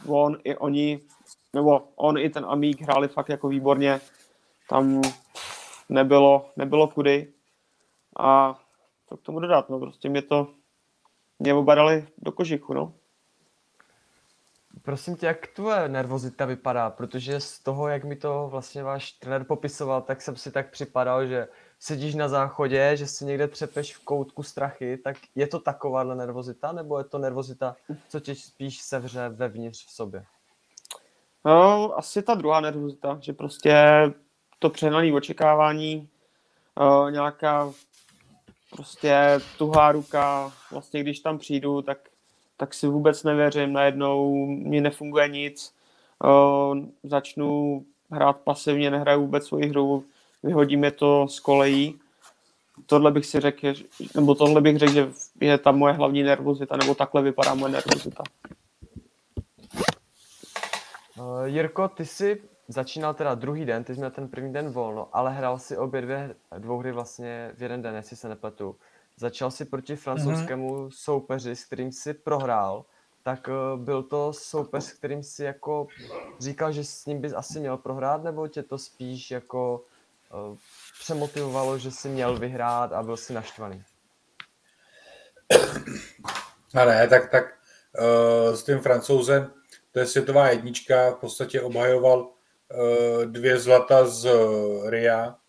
[0.09, 1.01] on i oni
[1.53, 4.01] nebo on i ten Amík hráli fakt jako výborně.
[4.69, 5.03] Tam
[5.89, 7.33] nebylo, nebylo kudy.
[8.19, 8.59] A
[9.07, 10.49] co k tomu dodat, no prostě mě to,
[11.39, 12.93] mě oba dali do kožichu, no.
[14.83, 16.91] Prosím tě, jak tvoje nervozita vypadá?
[16.91, 21.27] Protože z toho, jak mi to vlastně váš trenér popisoval, tak jsem si tak připadal,
[21.27, 26.17] že sedíš na záchodě, že si někde třepeš v koutku strachy, tak je to takováhle
[26.17, 27.77] nervozita, nebo je to nervozita,
[28.09, 30.25] co tě spíš sevře vevnitř v sobě?
[31.45, 33.75] No, asi ta druhá nervozita, že prostě
[34.59, 36.09] to přehnané očekávání,
[36.81, 37.73] uh, nějaká
[38.71, 41.99] prostě tuhá ruka, vlastně když tam přijdu, tak,
[42.61, 45.75] tak si vůbec nevěřím, najednou mi nefunguje nic,
[46.25, 50.05] uh, začnu hrát pasivně, nehraju vůbec svoji hru,
[50.43, 52.01] vyhodí mě to z kolejí.
[52.87, 53.73] Tohle bych si řekl,
[54.15, 55.09] nebo tohle bych řekl, že
[55.41, 58.23] je ta moje hlavní nervozita, nebo takhle vypadá moje nervozita.
[61.19, 65.09] Uh, Jirko, ty jsi začínal teda druhý den, ty jsi měl ten první den volno,
[65.13, 68.77] ale hrál si obě dvě, dvou hry vlastně v jeden den, jestli se nepletu.
[69.21, 70.91] Začal si proti francouzskému mm-hmm.
[70.91, 72.85] soupeři, s kterým si prohrál,
[73.23, 75.87] tak uh, byl to soupeř, s kterým si jako
[76.39, 79.85] říkal, že s ním bys asi měl prohrát, nebo tě to spíš jako
[80.51, 80.57] uh,
[81.01, 83.83] přemotivovalo, že si měl vyhrát a byl si naštvaný?
[86.75, 87.45] A ne, tak, tak
[87.99, 89.53] uh, s tím francouzem
[89.93, 95.40] to je světová jednička, v podstatě obhajoval uh, dvě zlata z uh, RIA,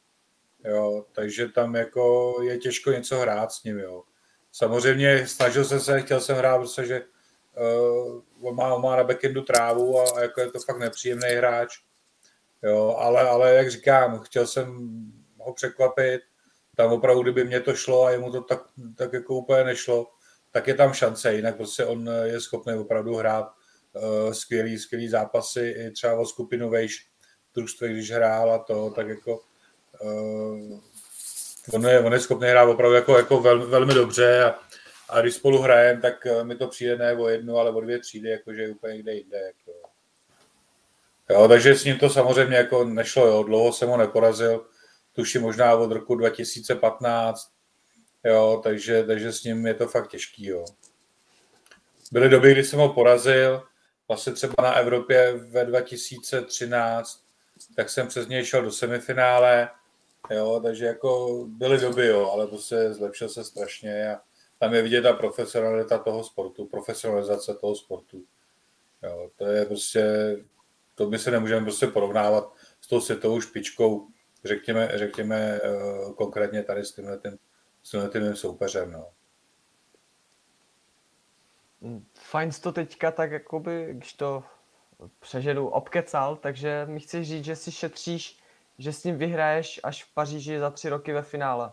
[0.66, 4.04] jo, takže tam jako je těžko něco hrát s ním, jo.
[4.52, 7.02] Samozřejmě snažil jsem se, chtěl jsem hrát, protože
[7.58, 11.30] uh, on, má, on má na backendu trávu a, a jako je to fakt nepříjemný
[11.30, 11.80] hráč,
[12.64, 14.92] jo, ale, ale jak říkám, chtěl jsem
[15.38, 16.22] ho překvapit,
[16.76, 18.62] tam opravdu, kdyby mě to šlo a jemu to tak,
[18.96, 20.12] tak jako úplně nešlo,
[20.52, 23.52] tak je tam šance, jinak prostě on je schopný opravdu hrát
[23.94, 27.12] uh, skvělý, skvělý zápasy, i třeba o skupinu vejš
[27.80, 29.44] když hrál a to, tak jako
[31.74, 34.60] on, je, on je schopný hrát opravdu jako, jako vel, velmi dobře a,
[35.10, 38.00] a když spolu hrajeme, tak uh, mi to přijde ne o jednu, ale o dvě
[38.00, 39.38] třídy, jakože úplně kde jinde.
[39.38, 39.72] Jako.
[41.30, 43.44] Jo, takže s ním to samozřejmě jako nešlo, jo.
[43.44, 44.66] dlouho jsem ho neporazil,
[45.14, 47.52] tuším možná od roku 2015,
[48.24, 50.46] jo, takže, takže s ním je to fakt těžký.
[50.46, 50.66] Jo.
[52.12, 53.64] Byly doby, kdy jsem ho porazil,
[54.08, 57.24] vlastně třeba na Evropě ve 2013,
[57.76, 59.70] tak jsem přes něj šel do semifinále,
[60.30, 64.22] jo, takže jako byly doby, jo, ale prostě zlepšil se strašně a
[64.60, 68.24] tam je vidět ta profesionalita toho sportu, profesionalizace toho sportu.
[69.04, 70.36] Jo, to je prostě,
[70.96, 74.08] to my se nemůžeme prostě porovnávat s tou světovou špičkou,
[74.46, 77.38] řekněme, řekněme uh, konkrétně tady s tímhle, tím,
[77.84, 78.92] s tímhle tím soupeřem.
[78.92, 79.08] No.
[81.82, 84.44] Mm, Fajn to teďka tak jakoby, když to
[85.20, 88.41] přeženu, obkecal, takže mi chceš říct, že si šetříš,
[88.78, 91.72] že s ním vyhraješ až v Paříži za tři roky ve finále.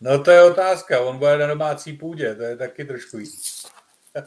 [0.00, 3.32] No to je otázka, on bude na domácí půdě, to je taky trošku jiný.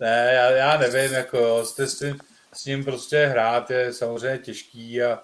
[0.00, 2.18] ne, já, já nevím, jako s, s, tím,
[2.52, 5.22] s ním prostě hrát je samozřejmě těžký a,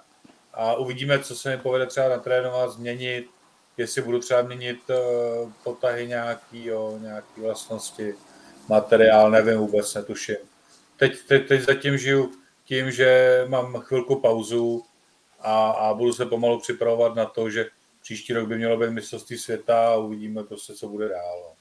[0.55, 3.27] a uvidíme, co se mi povede třeba natrénovat, změnit,
[3.77, 8.15] jestli budu třeba měnit uh, potahy nějaký, jo, nějaký vlastnosti,
[8.69, 10.37] materiál, nevím vůbec, netuším.
[10.97, 12.33] Teď, teď, teď zatím žiju
[12.65, 14.85] tím, že mám chvilku pauzu
[15.41, 17.67] a, a budu se pomalu připravovat na to, že
[18.03, 21.43] příští rok by mělo být mistrovství světa a uvidíme prostě, co bude dál.
[21.43, 21.53] no.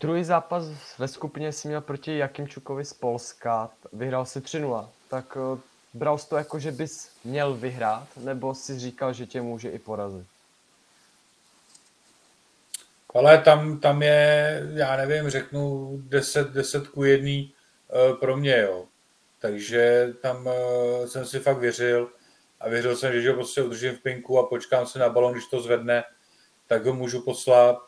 [0.00, 0.64] Druhý zápas
[0.98, 5.60] ve skupině si měl proti Jakimčukovi z Polska, vyhrál si 3-0, tak eh,
[5.94, 9.78] bral jsi to jako, že bys měl vyhrát, nebo si říkal, že tě může i
[9.78, 10.26] porazit?
[13.14, 17.50] Ale tam, tam je, já nevím, řeknu 10, 10 ku 1
[18.20, 18.86] pro mě, jo.
[19.44, 22.10] Takže tam eh, jsem si fakt věřil
[22.60, 25.46] a věřil jsem, že ho prostě udržím v pinku a počkám se na balon, když
[25.46, 26.04] to zvedne,
[26.66, 27.78] tak ho můžu poslat.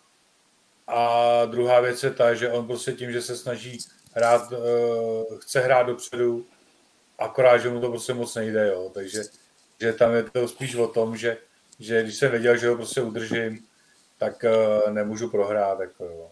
[0.87, 3.79] A druhá věc je ta, že on prostě tím, že se snaží
[4.13, 6.47] hrát, eh, chce hrát dopředu,
[7.19, 8.91] akorát, že mu to prostě moc nejde, jo.
[8.95, 9.23] Takže
[9.81, 11.39] že tam je to spíš o tom, že,
[11.79, 13.67] že když jsem věděl, že ho prostě udržím,
[14.19, 14.45] tak
[14.91, 15.81] nemůžu prohrát.
[15.81, 16.31] Jako, jo.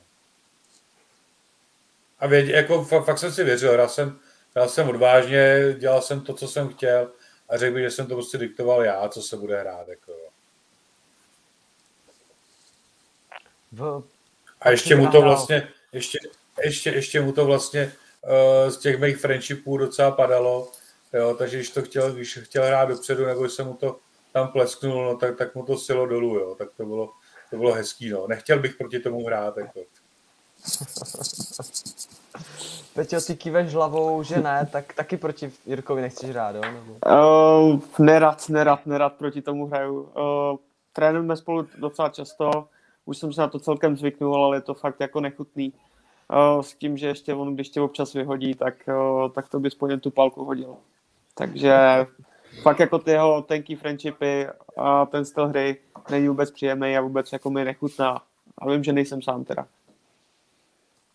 [2.24, 4.18] A vědě, jako, fakt, fakt jsem si věřil, hrál jsem,
[4.54, 7.10] hrál jsem odvážně, dělal jsem to, co jsem chtěl
[7.48, 9.88] a řekl bych, že jsem to prostě diktoval já, co se bude hrát.
[9.88, 10.12] Jako.
[13.72, 14.02] V...
[14.60, 16.18] A ještě mu to vlastně, ještě,
[16.64, 20.72] ještě, ještě mu to vlastně uh, z těch mých friendshipů docela padalo,
[21.12, 23.98] jo, takže když to chtěl, když chtěl hrát dopředu, nebo jsem mu to
[24.32, 27.12] tam plesknul, no, tak, tak mu to silo dolů, jo, tak to bylo,
[27.50, 28.26] to bylo hezký, no.
[28.26, 29.80] Nechtěl bych proti tomu hrát, jako.
[32.94, 36.62] Peťo, ty kýveš hlavou, že ne, tak taky proti Jirkovi nechceš hrát, jo?
[37.06, 40.02] Uh, nerad, nerad, nerad proti tomu hraju.
[40.02, 40.10] Uh,
[40.92, 42.68] trénujeme spolu docela často,
[43.04, 45.72] už jsem se na to celkem zvyknul, ale je to fakt jako nechutný.
[46.32, 49.70] Uh, s tím, že ještě on, když tě občas vyhodí, tak, uh, tak to by
[49.70, 50.76] spojen tu palku hodil.
[51.34, 52.06] Takže
[52.62, 54.46] fakt jako ty jeho tenký friendshipy
[54.76, 55.76] a ten styl hry
[56.10, 58.22] není vůbec příjemný a vůbec jako mi nechutná.
[58.58, 59.66] A vím, že nejsem sám teda.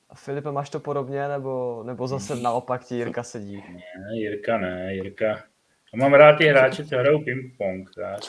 [0.10, 3.64] A Filipe, máš to podobně, nebo, nebo zase naopak ti Jirka sedí?
[3.74, 5.44] Ne, Jirka ne, Jirka.
[5.94, 8.20] Já mám rád ty hráče, co hrajou ping-pong, tak.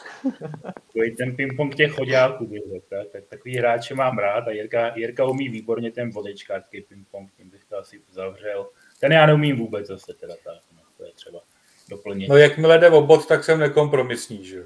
[1.19, 3.09] Ten ping-pong těch chodáků, bych řekl, tak.
[3.13, 3.25] tak.
[3.25, 7.79] Takový hráče mám rád a Jirka, Jirka umí výborně ten vodičkářský ping-pong, tím bych to
[7.79, 8.69] asi zavřel.
[9.01, 11.41] Ten já neumím vůbec zase teda tak, no, to je třeba
[11.89, 12.29] doplnit.
[12.29, 14.65] No jakmile jde o bod, tak jsem nekompromisní, že jo.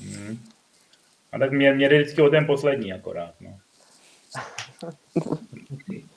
[0.00, 0.38] Hmm.
[1.32, 3.58] A tak mě, mě jde vždycky o ten poslední akorát, no.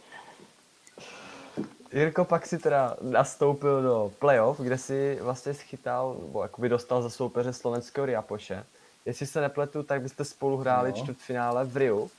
[1.94, 7.10] Jirko pak si teda nastoupil do playoff, kde si vlastně schytal, nebo jakoby dostal za
[7.10, 8.64] soupeře slovenského Riapoše.
[9.06, 10.98] Jestli se nepletu, tak byste spolu hráli No.
[10.98, 12.12] čtvrtfinále v Riu.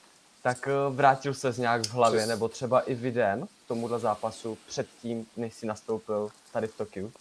[0.42, 4.58] Tak eh, vrátil se nějak v hlavě, Přes- nebo třeba i videem k tomuhle zápasu
[4.68, 7.12] předtím, než si nastoupil tady v Tokiu.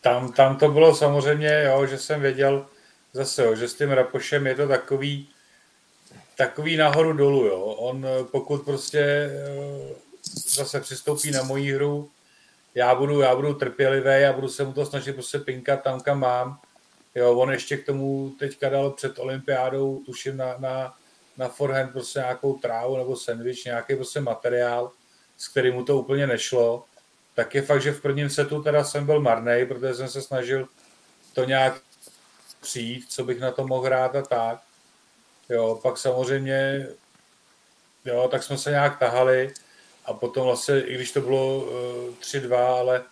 [0.00, 2.66] Tam, tam to bylo samozřejmě, jo, že jsem věděl
[3.12, 5.28] zase, jo, že s tím Rapošem je to takový,
[6.36, 7.60] takový nahoru dolů, jo.
[7.60, 9.94] On eh, pokud prostě eh,
[10.34, 12.10] zase přistoupí na moji hru,
[12.74, 16.20] já budu, já budu trpělivý a budu se mu to snažit prostě pinkat tam, kam
[16.20, 16.60] mám.
[17.14, 20.94] Jo, on ještě k tomu teďka dal před olympiádou, tuším na, na,
[21.36, 24.90] na forehand prostě nějakou trávu nebo sandwich, nějaký prostě materiál,
[25.38, 26.84] s kterým mu to úplně nešlo.
[27.34, 30.68] Tak je fakt, že v prvním setu teda jsem byl marnej, protože jsem se snažil
[31.34, 31.80] to nějak
[32.60, 34.60] přijít, co bych na to mohl hrát a tak.
[35.48, 36.88] Jo, pak samozřejmě,
[38.04, 39.54] jo, tak jsme se nějak tahali
[40.10, 43.02] a potom vlastně, i když to bylo uh, 3-2, ale,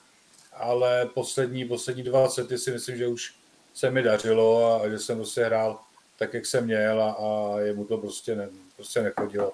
[0.52, 3.34] ale poslední, poslední dva sety si myslím, že už
[3.74, 5.80] se mi dařilo a, a že jsem prostě hrál
[6.18, 9.52] tak, jak jsem měl a, a jemu to prostě, ne, prostě nechodilo.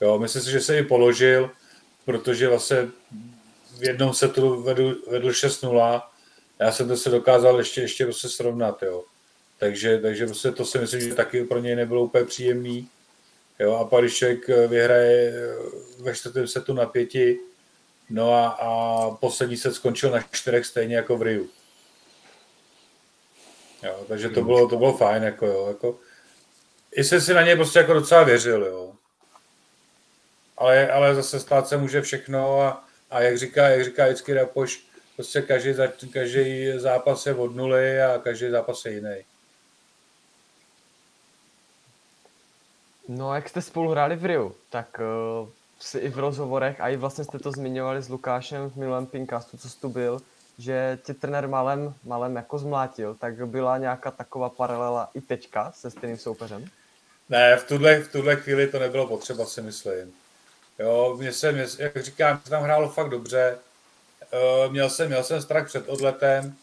[0.00, 1.50] Jo, myslím si, že se i položil,
[2.04, 2.88] protože vlastně
[3.78, 6.02] v jednom setu vedl, vedl 6-0,
[6.58, 9.04] já jsem to se dokázal ještě, ještě prostě srovnat, jo.
[9.58, 12.88] Takže, takže prostě to si myslím, že taky pro něj nebylo úplně příjemný.
[13.58, 15.32] Jo, a když člověk vyhraje
[15.98, 17.38] ve čtvrtém setu na pěti,
[18.10, 21.48] no a, a poslední set skončil na čtyřech stejně jako v Riu.
[23.82, 25.98] Jo, takže to bylo, to bylo fajn, jako jo, jako,
[26.92, 28.92] i jsem si na něj prostě jako docela věřil, jo.
[30.56, 34.86] Ale, ale zase stát se může všechno a, a jak říká, jak říká vždycky Rapoš,
[35.16, 35.74] prostě každý,
[36.12, 39.24] každý zápas je od nuly a každý zápas je jiný.
[43.08, 45.00] No, jak jste spolu hráli v Riu, tak
[45.42, 45.48] uh,
[45.80, 49.56] si i v rozhovorech, a i vlastně jste to zmiňovali s Lukášem v minulém Pinkastu,
[49.56, 50.20] co jsi tu byl,
[50.58, 55.90] že tě trenér malem, malem jako zmlátil, tak byla nějaká taková paralela i teďka se
[55.90, 56.64] stejným soupeřem?
[57.28, 60.12] Ne, v tuhle, v tuhle chvíli to nebylo potřeba, si myslím.
[60.78, 63.58] Jo, mě se, mě, jak říkám, se tam hrálo fakt dobře.
[64.32, 66.54] Uh, měl, jsem, měl jsem strach před odletem,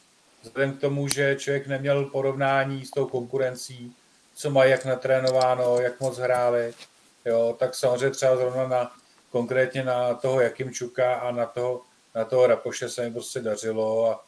[0.42, 3.96] vzhledem k tomu, že člověk neměl porovnání s tou konkurencí,
[4.40, 6.74] co mají jak natrénováno, jak moc hráli.
[7.26, 8.92] Jo, tak samozřejmě třeba zrovna na,
[9.32, 11.82] konkrétně na toho Jakimčuka a na toho,
[12.16, 14.12] na toho Rapoše se mi prostě dařilo.
[14.12, 14.24] A,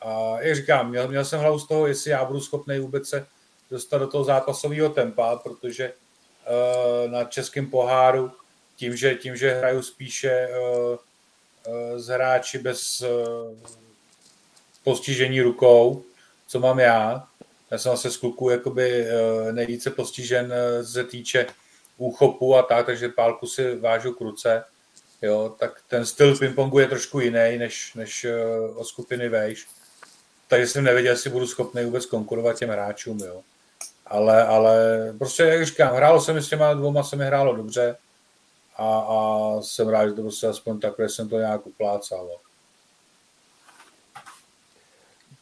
[0.00, 3.26] a jak říkám, měl, měl jsem hlavu z toho, jestli já budu schopný vůbec se
[3.70, 8.32] dostat do toho zápasového tempa, protože uh, na českém poháru
[8.76, 10.96] tím, že, tím, že hraju spíše uh,
[11.66, 13.08] uh, hráči bez uh,
[14.84, 16.02] postižení rukou,
[16.46, 17.28] co mám já.
[17.70, 21.46] Já jsem asi z kluků jakoby uh, nejvíce postižen uh, se týče
[21.96, 24.64] úchopu a tak, takže pálku si vážu k ruce.
[25.22, 29.66] Jo, tak ten styl pingpongu je trošku jiný než, než uh, o skupiny vejš.
[30.48, 33.18] Takže jsem nevěděl, jestli budu schopný vůbec konkurovat těm hráčům.
[33.20, 33.42] Jo.
[34.06, 34.74] Ale, ale
[35.18, 37.96] prostě, jak říkám, hrálo se mi s těma dvouma, se mi hrálo dobře
[38.76, 42.30] a, a jsem rád, že to prostě aspoň takhle jsem to nějak uplácal.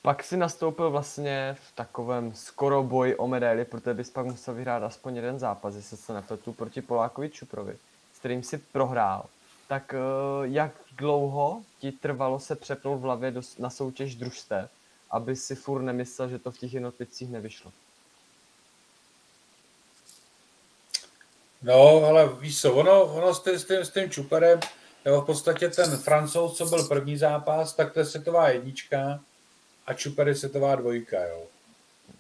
[0.05, 4.83] Pak si nastoupil vlastně v takovém skoro boji o medaili, protože bys pak musel vyhrát
[4.83, 7.77] aspoň jeden zápas, jestli se nepletu, proti Polákovi Čuprovi,
[8.15, 9.27] s kterým si prohrál.
[9.69, 9.99] Tak eh,
[10.43, 14.71] jak dlouho ti trvalo se přepnout v hlavě na soutěž družstev,
[15.11, 17.73] aby si furt nemyslel, že to v těch jednotlivcích nevyšlo?
[21.63, 24.61] No, ale víš co, ono, ono s, tím, s, tím, s tím Čuperem,
[25.05, 29.21] jo, v podstatě ten francouz, co byl první zápas, tak to je světová jednička
[29.87, 31.43] a Čuper je světová dvojka, jo.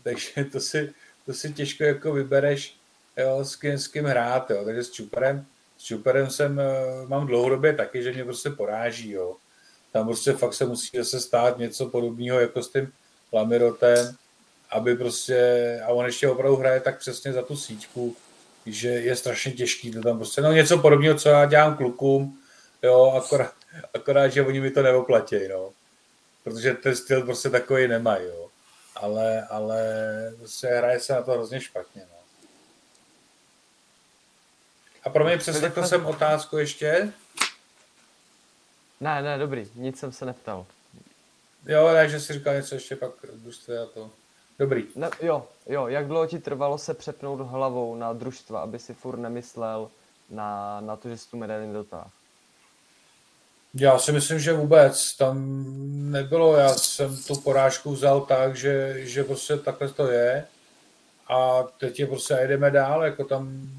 [0.03, 0.92] Takže to si,
[1.27, 2.77] to si těžko jako vybereš,
[3.16, 4.64] jo, s kým, s kým hrát, jo.
[4.64, 5.46] Takže s Čuperem,
[5.79, 9.37] s Čuperem jsem, eh, mám dlouhodobě taky, že mě prostě poráží, jo.
[9.92, 12.92] Tam prostě fakt se musí zase stát něco podobného jako s tím
[13.33, 14.14] Lamirotem,
[14.70, 18.16] aby prostě, a on ještě opravdu hraje tak přesně za tu síťku,
[18.66, 22.38] že je strašně těžký to tam prostě, no něco podobného, co já dělám klukům,
[22.83, 23.53] jo, akorát,
[23.94, 25.72] akorát že oni mi to neoplatí, no.
[26.44, 28.48] Protože ten styl prostě takový nemají, jo.
[28.96, 29.80] Ale, ale
[30.46, 32.18] se hraje se na to hrozně špatně, no.
[35.04, 37.12] A pro mě přeslechl jsem otázku ještě.
[39.00, 40.66] Ne, ne, dobrý, nic jsem se neptal.
[41.66, 44.11] Jo, ne, že si říkal něco ještě pak družství a to.
[44.59, 44.87] Dobrý.
[44.94, 49.16] Ne, jo, jo, jak dlouho ti trvalo se přepnout hlavou na družstva, aby si furt
[49.16, 49.90] nemyslel
[50.30, 52.11] na, na to, že jsi tu medaili nedotáhl?
[53.75, 55.65] Já si myslím, že vůbec tam
[56.11, 56.57] nebylo.
[56.57, 60.47] Já jsem tu porážku vzal tak, že, že prostě takhle to je
[61.29, 63.05] a teď je prostě a jdeme dál.
[63.05, 63.71] Jako tam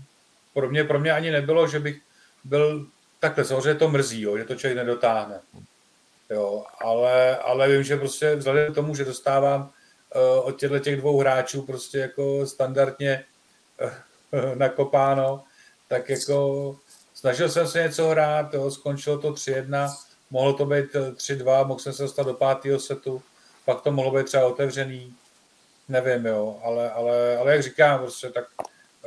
[0.54, 1.98] pro mě, pro mě ani nebylo, že bych
[2.44, 2.88] byl
[3.20, 5.40] takhle, samozřejmě to mrzí, jo, že to člověk nedotáhne.
[6.30, 10.98] Jo, ale, ale vím, že prostě vzhledem k tomu, že dostávám uh, od těchto těch
[10.98, 13.26] dvou hráčů prostě jako standardně
[14.34, 15.44] uh, nakopáno,
[15.88, 16.76] tak jako
[17.16, 19.96] snažil jsem se něco hrát, jo, skončilo to 3-1,
[20.30, 23.22] mohlo to být 3-2, mohl jsem se dostat do pátého setu,
[23.66, 25.14] pak to mohlo být třeba otevřený,
[25.90, 28.46] nevím, jo, ale, ale, ale jak říkám, prostě tak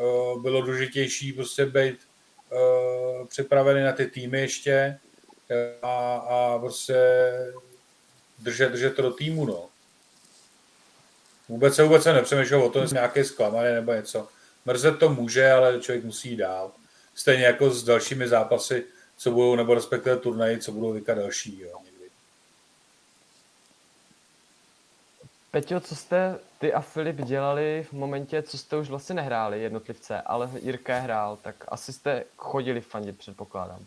[0.01, 1.99] uh, bylo důležitější prostě být
[2.53, 4.99] uh, připravený na ty týmy ještě
[5.83, 6.97] a, a prostě
[8.39, 9.69] držet, držet to do týmu, no.
[11.49, 14.29] Vůbec se vůbec se nepřemýšlel o tom, jestli nějaké zklamaný nebo něco.
[14.65, 16.73] Mrzet to může, ale člověk musí dál.
[17.19, 18.85] Stejně jako s dalšími zápasy,
[19.17, 21.61] co budou, nebo respektive turnaji, co budou vykat další.
[21.61, 22.05] Jo, někdy.
[25.51, 30.21] Peťo, co jste ty a Filip dělali v momentě, co jste už vlastně nehráli jednotlivce,
[30.21, 33.81] ale Jirka hrál, tak asi jste chodili fandit, předpokládám.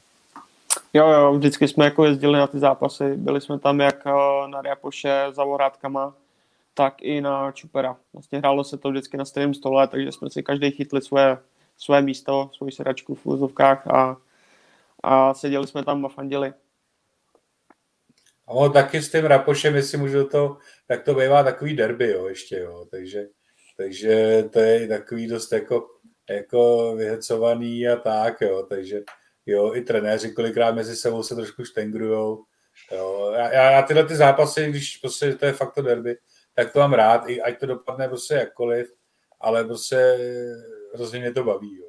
[0.93, 4.61] Jo, jo, vždycky jsme jako jezdili na ty zápasy, byli jsme tam jak eh, na
[4.61, 6.13] Riapoše za Vorátkama,
[6.73, 7.95] tak i na Čupera.
[8.13, 11.37] Vlastně hrálo se to vždycky na stejném stole, takže jsme si každý chytli svoje,
[11.81, 14.17] svoje místo, svoji sedačku v úzovkách a,
[15.03, 16.53] a seděli jsme tam a fandili.
[18.45, 20.57] On taky s tím Rapošem, jestli můžu to,
[20.87, 23.27] tak to bývá takový derby, jo, ještě, jo, takže,
[23.77, 25.87] takže to je takový dost jako,
[26.29, 29.01] jako vyhecovaný a tak, jo, takže
[29.45, 32.43] jo, i trenéři kolikrát mezi sebou se trošku štengrujou,
[32.91, 36.17] jo, já, já tyhle ty zápasy, když prostě to je fakt to derby,
[36.53, 38.93] tak to mám rád, i ať to dopadne prostě jakkoliv,
[39.39, 40.17] ale prostě
[40.93, 41.87] hrozně mě to baví, jo.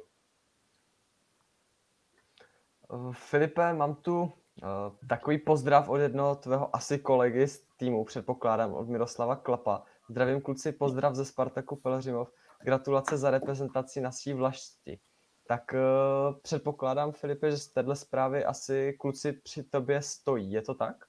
[3.11, 8.89] Filipe, mám tu Uh, takový pozdrav od jednoho tvého asi kolegy z týmu, předpokládám, od
[8.89, 9.83] Miroslava Klapa.
[10.09, 12.31] Zdravím kluci, pozdrav ze Spartaku Pelřimov.
[12.63, 14.99] Gratulace za reprezentaci na svý vlašti.
[15.47, 20.73] tak uh, předpokládám, Filipe, že z téhle zprávy asi kluci při tobě stojí, je to
[20.73, 21.05] tak?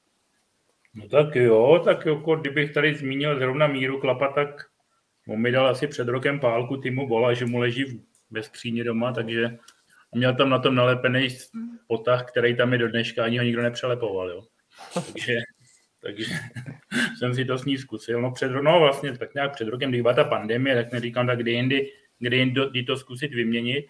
[0.94, 4.66] No tak jo, tak jako kdybych tady zmínil zrovna Míru Klapa, tak
[5.28, 9.12] on mi dal asi před rokem pálku Timu Bola, že mu leží ve skříně doma,
[9.12, 9.58] takže
[10.12, 11.28] měl tam na tom nalepený
[11.86, 14.42] potah, který tam je do dneška, ani ho nikdo nepřelepoval, jo.
[14.94, 15.38] Takže,
[16.02, 16.24] takže
[17.18, 18.22] jsem si to s ní zkusil.
[18.22, 21.26] No, před, no vlastně tak nějak před rokem, když byla ta pandemie, tak mi říkám,
[21.26, 23.86] tak kdy jindy, kdy jindy to zkusit vyměnit.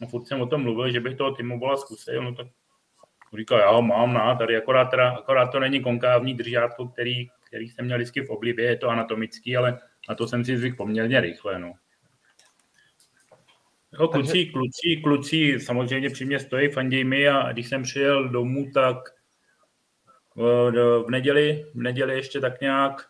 [0.00, 2.46] No furt jsem o tom mluvil, že bych toho Timu Bola zkusil, no tak
[3.36, 7.68] Říká, já ho mám na, tady akorát, teda, akorát to není konkávní držátko, který, který
[7.68, 9.78] jsem měl vždycky v oblibě, je to anatomický, ale
[10.08, 11.58] na to jsem si zvyk poměrně rychle.
[11.58, 11.72] No.
[14.00, 14.52] Jo, kluci, Takže...
[14.52, 18.96] kluci, kluci samozřejmě při mě stojí, fanděj mi a když jsem přijel domů, tak
[20.36, 23.08] v neděli, v neděli ještě tak nějak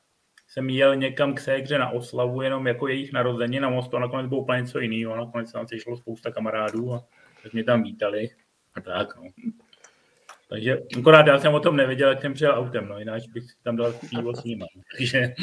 [0.48, 4.26] jsem jel někam k ségře na oslavu, jenom jako jejich narození na mostu a nakonec
[4.26, 5.16] bylo úplně něco jiného.
[5.16, 7.04] Nakonec tam se šlo spousta kamarádů a
[7.42, 8.28] tak mě tam vítali.
[8.74, 9.22] A tak, no.
[10.48, 13.76] Takže akorát já jsem o tom nevěděl, jak jsem přijel autem, no, jinak bych tam
[13.76, 14.64] dal pivo s nimi.
[14.96, 15.34] Takže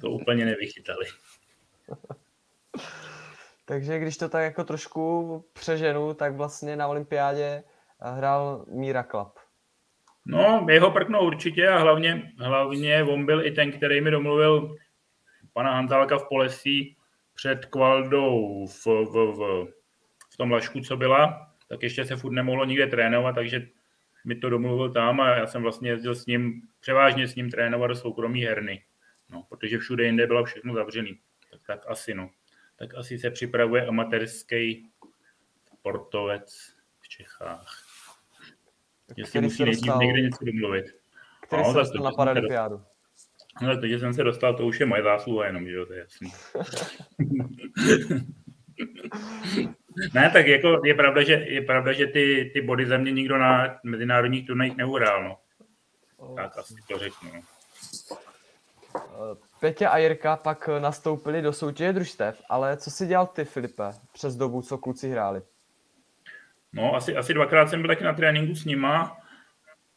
[0.00, 1.06] to úplně nevychytali.
[3.64, 7.62] Takže když to tak jako trošku přeženu, tak vlastně na olympiádě
[8.00, 9.38] hrál Míra Klap.
[10.26, 14.76] No, jeho prkno určitě a hlavně, hlavně on byl i ten, který mi domluvil
[15.52, 16.96] pana Hanzálka v Polesí
[17.34, 19.66] před Kvaldou v, v, v,
[20.30, 23.68] v tom Lašku, co byla, tak ještě se furt nemohlo nikde trénovat, takže
[24.26, 27.90] mi to domluvil tam a já jsem vlastně jezdil s ním, převážně s ním trénovat
[27.90, 28.84] do soukromí herny.
[29.28, 31.18] No, protože všude jinde bylo všechno zavřený.
[31.50, 32.30] Tak, tak asi no.
[32.76, 34.90] Tak asi se připravuje amatérský
[35.66, 37.84] sportovec v Čechách.
[39.16, 40.86] Jestli musí nejdřív někde něco domluvit.
[41.46, 42.82] Který no, se dostal na paralympiádu?
[43.62, 45.92] No, to, že jsem se dostal, to už je moje zásluha jenom, že jo, to
[45.92, 46.32] je jasný.
[50.14, 53.38] ne, tak jako je pravda, že, je pravda, že ty, ty body za mě nikdo
[53.38, 55.38] na mezinárodních turnajích neuhrál, no.
[56.36, 57.30] Tak asi to řeknu.
[57.34, 57.40] No.
[59.60, 64.36] Peťa a Jirka pak nastoupili do soutěže družstev, ale co si dělal ty, Filipe, přes
[64.36, 65.42] dobu, co kluci hráli?
[66.72, 69.16] No, asi, asi dvakrát jsem byl taky na tréninku s nima.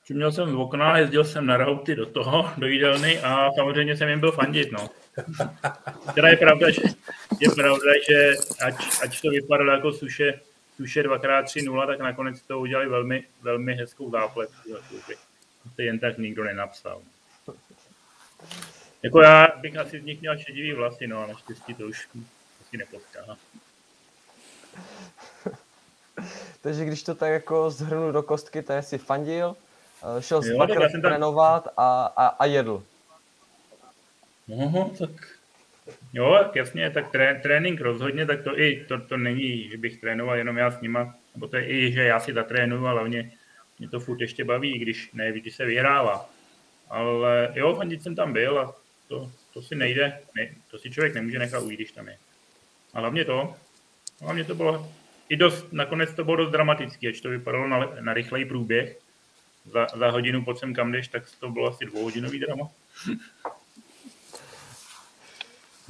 [0.09, 4.09] Měl jsem z okna, jezdil jsem na rauty do toho, do jídelny a samozřejmě jsem
[4.09, 4.89] jim byl fandit, no.
[6.15, 6.82] Teda je pravda, že,
[7.39, 8.35] je pravda, že
[8.65, 10.39] ať, ať to vypadalo jako suše,
[10.75, 14.49] suše 2x3-0, tak nakonec to udělali velmi, velmi hezkou záplet.
[15.75, 17.01] To jen tak nikdo nenapsal.
[19.03, 22.07] Jako já bych asi z nich měl šedivý vlasy, no a naštěstí to už
[22.61, 23.19] asi nepotká.
[26.61, 29.55] Takže když to tak jako zhrnu do kostky, to si fandil,
[30.17, 32.83] eh, šel jo, dvakrát trénovat a, a, a jedl.
[34.47, 35.38] No, tak
[36.13, 40.37] jo, jasně, tak tré, trénink rozhodně, tak to i, to, to není, že bych trénoval
[40.37, 43.31] jenom já s nima, nebo to je i, že já si zatrénuju, ale hlavně
[43.79, 46.29] mě to furt ještě baví, když ne, když se vyhrává.
[46.89, 48.75] Ale jo, fandit jsem tam byl a
[49.07, 52.17] to, to si nejde, ne, to si člověk nemůže nechat ujít, když tam je.
[52.93, 53.55] A hlavně to,
[54.21, 54.91] hlavně to bylo
[55.29, 58.99] i dost, nakonec to bylo dost dramatické, ať to vypadalo na, na rychlej průběh.
[59.65, 62.69] Za, za hodinu pod sem kam jdeš, tak to bylo asi dvouhodinový drama.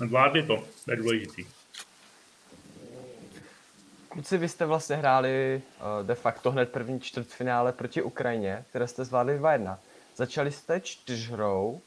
[0.08, 1.45] Zvládli to, to je důležitý.
[4.10, 5.62] Kluci, vy jste vlastně hráli
[6.02, 9.78] uh, de facto hned první čtvrtfinále proti Ukrajině, které jste zvládli 2-1.
[10.16, 11.82] Začali jste čtyřhrou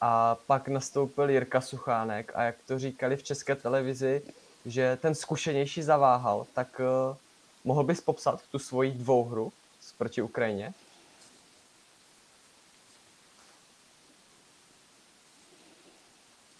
[0.00, 4.22] a pak nastoupil Jirka Suchánek a jak to říkali v české televizi,
[4.66, 7.16] že ten zkušenější zaváhal, tak uh,
[7.64, 9.52] mohl bys popsat tu svoji dvouhru
[9.98, 10.74] proti Ukrajině?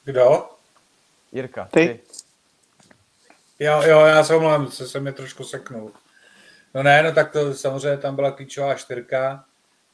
[0.05, 0.56] Kdo?
[1.37, 1.87] Jirka, ty.
[1.87, 2.01] ty.
[3.59, 5.93] Jo, jo, já se omlám, se, se mi trošku seknul.
[6.75, 9.45] No ne, no tak to samozřejmě tam byla klíčová čtyřka.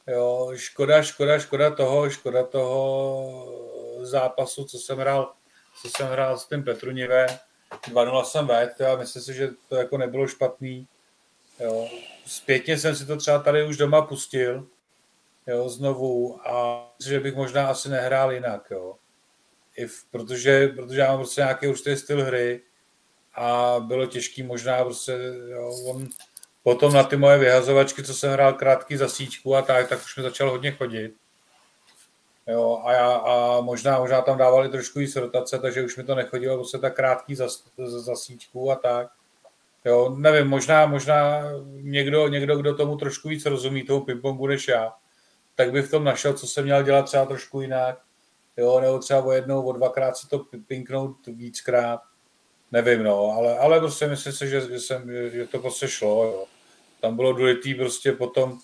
[0.07, 3.47] Jo, škoda, škoda, škoda toho, škoda toho
[4.01, 5.33] zápasu, co jsem hrál,
[5.81, 7.27] co jsem hrál s tím Petrunivem
[7.81, 10.87] 2-0 jsem vedl a myslím si, že to jako nebylo špatný.
[11.59, 11.87] Jo.
[12.25, 14.67] Zpětně jsem si to třeba tady už doma pustil,
[15.47, 18.95] jo, znovu a myslím, že bych možná asi nehrál jinak, jo.
[19.75, 22.61] I v, protože, protože já mám prostě nějaký určitý styl hry
[23.35, 25.17] a bylo těžký možná prostě,
[25.49, 26.07] jo, on,
[26.63, 30.17] potom na ty moje vyhazovačky, co jsem hrál krátký za síťku a tak, tak už
[30.17, 31.13] mi začal hodně chodit.
[32.47, 36.15] Jo, a, já, a možná, možná tam dávali trošku víc rotace, takže už mi to
[36.15, 37.47] nechodilo prostě tak krátký za,
[37.87, 39.07] za, za síťku a tak.
[39.85, 44.93] Jo, nevím, možná, možná někdo, někdo, kdo tomu trošku víc rozumí, tomu pingpongu než já,
[45.55, 48.01] tak by v tom našel, co jsem měl dělat třeba trošku jinak.
[48.57, 51.99] Jo, nebo třeba o jednou, o dvakrát si to pinknout víckrát.
[52.71, 56.45] nevím, no, ale, ale prostě myslím si, že, že, jsem, že to prostě šlo, jo.
[57.01, 58.59] Tam bylo důležité prostě potom,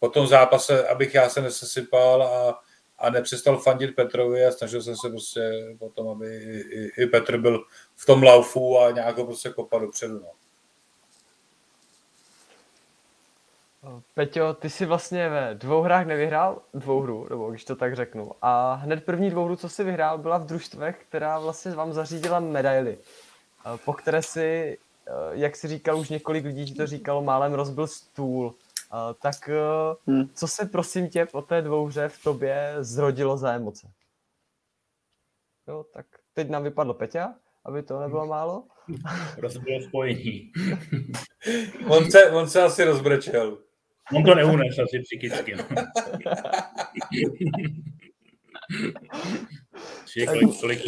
[0.00, 2.60] po tom zápase, abych já se nesesypal a,
[2.98, 5.40] a nepřestal fandit Petrovi a snažil jsem se prostě
[5.78, 7.64] potom, aby i, i, i Petr byl
[7.96, 10.30] v tom laufu a nějak ho prostě kopat dopředu, no.
[14.14, 18.30] Peťo, ty jsi vlastně ve dvou hrách nevyhrál dvou hru, nebo když to tak řeknu.
[18.42, 22.40] A hned první dvou hru, co jsi vyhrál, byla v družstvech, která vlastně vám zařídila
[22.40, 22.98] medaily,
[23.84, 24.78] po které si,
[25.30, 28.54] jak si říkal, už několik lidí to říkalo, málem rozbil stůl.
[29.22, 29.50] Tak
[30.06, 30.28] hmm.
[30.34, 33.88] co se prosím tě po té dvouhře v tobě zrodilo za emoce?
[35.68, 37.34] Jo, tak teď nám vypadlo Peťa,
[37.64, 38.64] aby to nebylo málo.
[39.38, 40.52] Rozbilo spojení.
[41.88, 43.58] on, se, on se asi rozbrečel.
[44.14, 45.56] On to neunes asi psychicky.
[45.56, 45.64] No.
[50.26, 50.80] kolik, kolik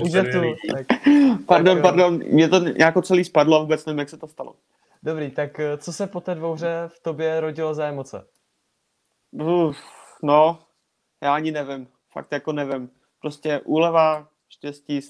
[1.47, 4.55] pardon, tak, pardon, mě to jako celý spadlo a vůbec nevím, jak se to stalo.
[5.03, 8.27] Dobrý, tak eh, co se po té dvouře v tobě rodilo za emoce?
[9.31, 9.77] Uf,
[10.23, 10.59] no,
[11.23, 11.89] já ani nevím.
[12.13, 12.91] Fakt jako nevím.
[13.21, 15.01] Prostě úleva, štěstí,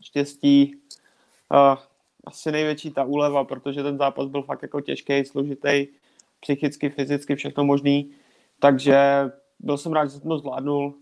[0.00, 0.76] štěstí.
[1.54, 1.76] Uh,
[2.24, 5.86] asi největší ta úleva, protože ten zápas byl fakt jako těžký, složitý
[6.44, 8.12] psychicky, fyzicky, všechno možný.
[8.60, 8.96] Takže
[9.60, 10.94] byl jsem rád, že jsem to zvládnul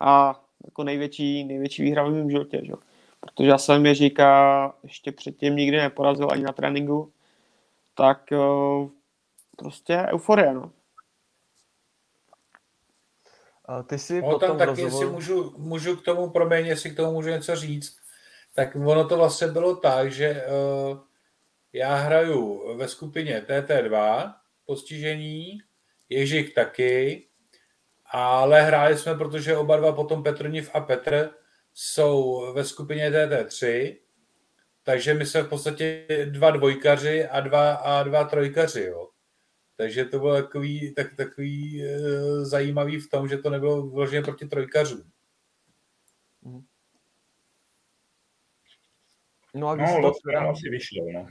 [0.00, 2.72] a jako největší, největší výhra v mém životě, že?
[3.20, 7.12] protože já jsem Ježíka ještě předtím nikdy neporazil ani na tréninku,
[7.94, 8.88] tak uh,
[9.56, 10.70] prostě euforie, no.
[13.64, 15.06] A ty si no, potom tam taky, rozhovor...
[15.06, 17.96] si můžu, můžu k tomu, proměnit, jestli k tomu můžu něco říct,
[18.54, 20.44] tak ono to vlastně bylo tak, že
[20.90, 20.98] uh,
[21.72, 24.34] já hraju ve skupině TT2
[24.66, 25.58] postižení,
[26.08, 27.28] Ježík taky,
[28.06, 31.30] ale hráli jsme, protože oba dva potom Petroniv a Petr
[31.74, 33.96] jsou ve skupině TT3,
[34.82, 39.08] takže my jsme v podstatě dva dvojkaři a dva, a dva trojkaři, jo.
[39.76, 41.98] Takže to bylo takový, tak, takový e,
[42.44, 45.12] zajímavý v tom, že to nebylo vloženě proti trojkařům.
[49.54, 50.50] No a když no, to teda...
[50.50, 51.26] asi vyšlo, no.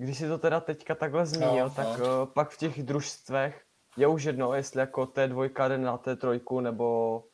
[0.00, 2.26] Když si to teda teďka takhle zmínil, no, tak no.
[2.26, 3.62] Pak v těch družstvech
[3.96, 7.24] je už jedno, jestli jako té dvojka jde na té trojku, nebo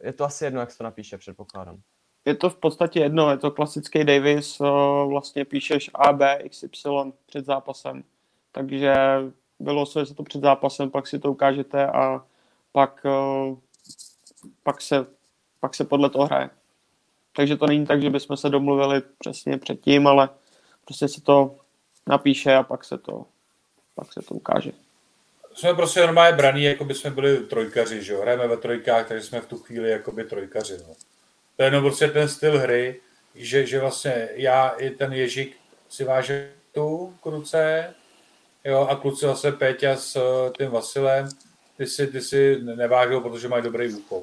[0.00, 1.80] je to asi jedno, jak se to napíše, předpokládám.
[2.24, 4.66] Je to v podstatě jedno, je to klasický Davis, uh,
[5.08, 8.04] vlastně píšeš A, B, X, Y před zápasem.
[8.52, 8.94] Takže
[9.58, 12.24] bylo se to před zápasem, pak si to ukážete a
[12.72, 13.58] pak, uh,
[14.62, 15.06] pak, se,
[15.60, 16.50] pak se podle toho hraje.
[17.36, 20.28] Takže to není tak, že bychom se domluvili přesně předtím, ale
[20.84, 21.56] prostě se to
[22.06, 23.26] napíše a pak se to,
[23.94, 24.72] pak se to ukáže.
[25.54, 28.20] Jsme prostě normálně braní, jako by jsme byli trojkaři, že jo?
[28.20, 30.94] Hrajeme ve trojkách, takže jsme v tu chvíli jako by trojkaři, no.
[31.56, 33.00] To je jenom prostě ten styl hry,
[33.34, 35.56] že, že vlastně já i ten Ježík
[35.88, 37.94] si váže tu k ruce,
[38.64, 41.28] jo, a kluci zase Péťa s uh, tím Vasilem,
[41.76, 44.22] ty si, ty si nevážou, protože mají dobrý úkol.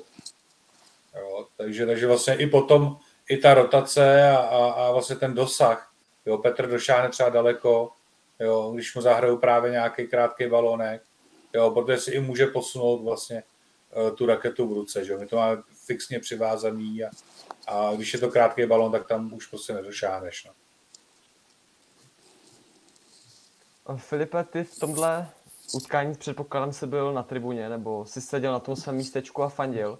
[1.15, 2.97] Jo, takže, takže vlastně i potom
[3.29, 5.92] i ta rotace a, a, a vlastně ten dosah,
[6.25, 7.91] Jo, Petr došáhne třeba daleko,
[8.39, 11.03] jo, když mu zahrajou právě nějaký krátký balónek,
[11.53, 13.43] jo, protože si i může posunout vlastně
[13.95, 15.19] uh, tu raketu v ruce, že jo.
[15.19, 17.09] My to máme fixně přivázaný a,
[17.67, 20.51] a když je to krátký balón, tak tam už prostě nedošáhneš, no.
[23.97, 25.29] Filipe, ty v tomhle
[25.73, 29.97] utkání předpokládám se byl na tribuně, nebo jsi seděl na tom svém místečku a fandil.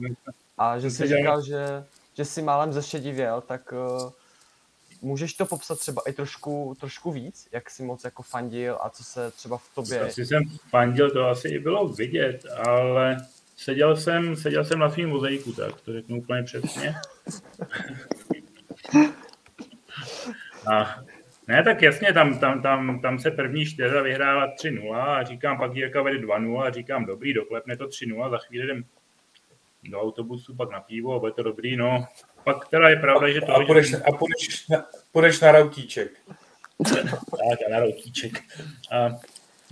[0.58, 4.12] A že jsi říkal, že, že jsi málem zešedivěl, tak uh,
[5.04, 9.04] Můžeš to popsat třeba i trošku, trošku víc, jak jsi moc jako fandil a co
[9.04, 10.00] se třeba v tobě...
[10.00, 13.18] Asi jsem fandil, to asi i bylo vidět, ale
[13.58, 16.96] seděl jsem, seděl jsem na svým mozaiku, tak to řeknu úplně přesně.
[20.72, 20.96] A
[21.48, 25.76] ne, tak jasně, tam, tam, tam, tam se první čtyřa vyhrála 3-0 a říkám, pak
[25.76, 28.84] Jirka vede 2-0 a říkám, dobrý, doklepne to 3-0, za chvíli jdem
[29.84, 32.06] do autobusu, pak na pivo a bude to dobrý, no.
[32.44, 33.52] Pak teda je pravda, že to...
[33.52, 36.12] A půjdeš, a půjdeš, na, půjdeš na rautíček.
[36.90, 38.34] tak, a na rautíček.
[38.92, 39.10] A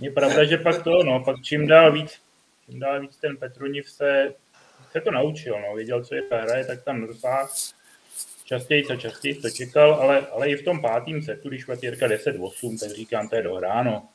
[0.00, 2.20] je pravda, že pak to, no, pak čím dál víc,
[2.66, 4.34] čím dál víc ten Petruniv se,
[4.92, 7.48] se to naučil, no, věděl, co je ta hraje, tak tam dosáhl
[8.44, 12.06] častěji a častěji to čekal, ale, ale i v tom pátém setu, když byla Jirka
[12.06, 14.08] 10-8, tak říkám, to je dohráno.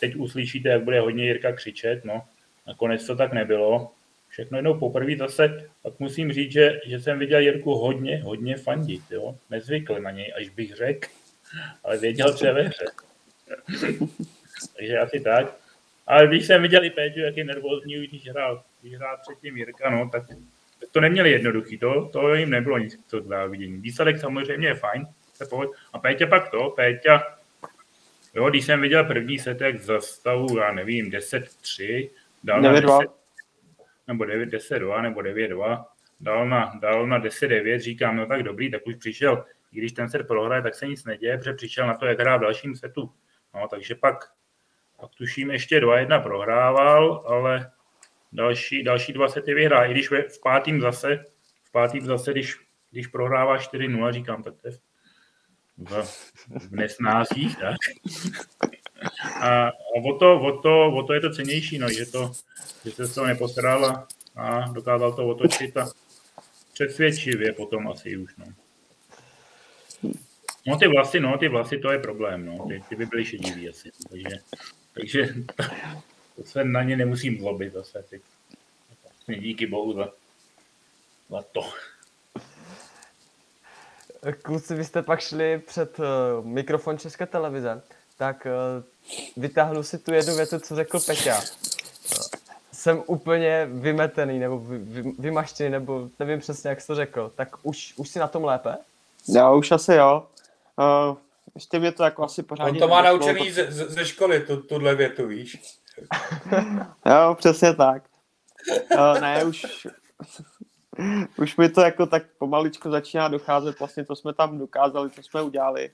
[0.00, 2.22] Teď uslyšíte, jak bude hodně Jirka křičet, no.
[2.66, 3.92] Nakonec to tak nebylo
[4.36, 9.02] všechno jenom poprvé zase, tak musím říct, že, že jsem viděl Jirku hodně, hodně fandit,
[9.10, 9.36] jo.
[9.50, 11.08] Nezvykl na něj, až bych řekl,
[11.84, 12.84] ale věděl, co je ve hře.
[14.76, 15.56] Takže asi tak.
[16.06, 19.90] Ale když jsem viděl i Péťu, jak je nervózní, když hrál, když hrál předtím Jirka,
[19.90, 20.22] no, tak
[20.92, 23.80] to neměli jednoduchý, to, to jim nebylo nic co k vidění.
[23.80, 25.68] Výsledek samozřejmě je fajn, se pohoď.
[25.92, 27.36] A Péťa pak to, Péťa,
[28.34, 32.10] jo, když jsem viděl první setek za stavu, já nevím, 10-3,
[32.44, 33.06] dal na 9-2.
[34.06, 35.84] 10, nebo 9, 10-2, nebo 9-2,
[36.20, 40.08] dal na, dal na 10-9, říkám, no tak dobrý, tak už přišel, i když ten
[40.08, 43.12] set prohraje, tak se nic neděje, protože přišel na to, jak hrá v dalším setu.
[43.54, 44.16] No, takže pak,
[45.00, 47.70] pak tuším ještě 2-1 prohrával, ale
[48.32, 49.90] další, další dva sety vyhrál.
[49.90, 51.24] I když v pátým zase,
[51.64, 52.56] v pátým zase, když,
[52.90, 54.74] když prohrává 4-0, říkám, tak to je
[55.78, 57.76] v, v nesnázích, tak.
[59.40, 59.72] A,
[60.04, 62.32] o, to, o, to, o to je to cenější, no, že, to,
[62.84, 65.88] že se nepostaral a, a dokázal to otočit a
[66.72, 68.46] přesvědčivě potom asi už, no.
[70.66, 73.68] No ty vlasy, no, ty vlasy, to je problém, no, ty, ty by byly šedivý
[73.68, 74.36] asi, takže,
[74.92, 75.34] takže
[76.36, 78.20] to se na ně nemusím zlobit zase, ty.
[79.02, 80.12] Vlastně díky bohu za,
[81.30, 81.60] za to.
[84.42, 87.82] Kluci, vy jste pak šli před uh, mikrofon České televize,
[88.18, 91.38] tak uh, vytáhnu si tu jednu větu, co řekl Peťa.
[91.38, 91.44] Uh,
[92.72, 97.32] jsem úplně vymetený, nebo vy, vy, vymaštěný, nebo nevím přesně, jak jsi to řekl.
[97.36, 98.76] Tak už, už si na tom lépe?
[99.28, 100.26] Jo, už asi jo.
[100.76, 101.16] Uh,
[101.54, 102.72] ještě mě to jako asi pořádně...
[102.72, 105.56] On to má naučený ze, ze ze školy, tu, tuhle větu, víš?
[107.06, 108.02] Jo, přesně tak.
[108.94, 109.86] Uh, ne, už,
[111.38, 115.42] už mi to jako tak pomaličku začíná docházet, vlastně to jsme tam dokázali, to jsme
[115.42, 115.90] udělali.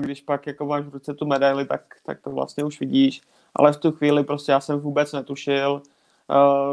[0.00, 3.20] Když pak jako máš v ruce tu medaili, tak, tak to vlastně už vidíš,
[3.54, 5.82] ale v tu chvíli prostě já jsem vůbec netušil,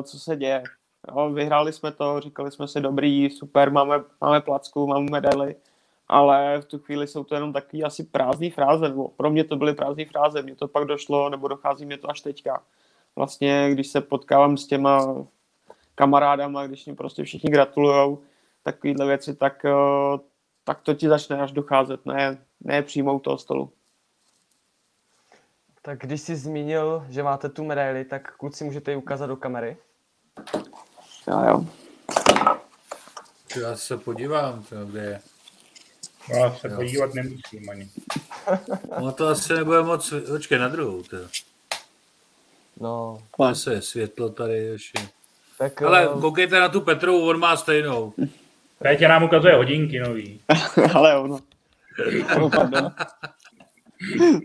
[0.03, 0.63] co se děje.
[1.07, 5.55] Jo, vyhráli jsme to, říkali jsme si dobrý, super, máme, máme placku, máme medaili,
[6.07, 9.55] ale v tu chvíli jsou to jenom takový asi prázdný fráze, nebo pro mě to
[9.55, 12.63] byly prázdné fráze, mně to pak došlo, nebo dochází mě to až teďka.
[13.15, 15.15] Vlastně, když se potkávám s těma
[15.95, 18.19] kamarádama, když mi prostě všichni gratulujou,
[18.63, 19.65] takovýhle věci, tak,
[20.69, 23.73] tak to ti začne až docházet, ne, ne přímo u toho stolu.
[25.81, 29.77] Tak když jsi zmínil, že máte tu medaili, tak kluci můžete ji ukázat do kamery.
[31.27, 31.65] Jo, jo.
[33.61, 35.21] Já se podívám, to, kde je.
[36.29, 37.89] Já se podívat nemusím ani.
[39.01, 41.03] No to asi nebude moc, počkej na druhou.
[41.03, 41.17] To.
[42.79, 44.99] No, Zase je světlo tady ještě.
[45.57, 48.13] tak Ale eh, koukejte na tu Petrovou, on má stejnou.
[48.79, 50.41] Péťa nám ukazuje hodinky nový.
[50.93, 51.39] ale ono.
[52.41, 52.91] Oh, pardon.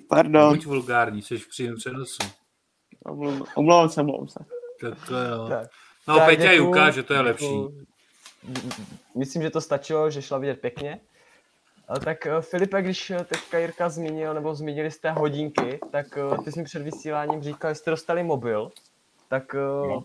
[0.08, 2.18] Pardon, Buď vulgární, jsi v přímém přenosu.
[3.04, 4.38] omlouvám omlouvám se, omlouvám se.
[4.80, 5.46] Tak to jo.
[5.48, 5.68] tak.
[6.08, 7.60] No Tak Peťa ji děkuju, ukáže, to je lepší.
[9.16, 11.00] Myslím, že to stačilo, že šla vidět pěkně.
[11.88, 16.42] A Tak eh, Filipe, když eh, teďka Jirka zmínil, nebo zmínili jste hodinky, tak eh,
[16.44, 18.70] ty jsi mi před vysíláním říkal, že jste dostali mobil,
[19.28, 20.04] tak eh, No.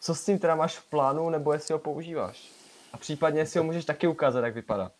[0.00, 2.48] co s tím teda máš v plánu, nebo jestli ho používáš?
[2.92, 4.90] A případně jestli ho můžeš taky ukázat, jak vypadá.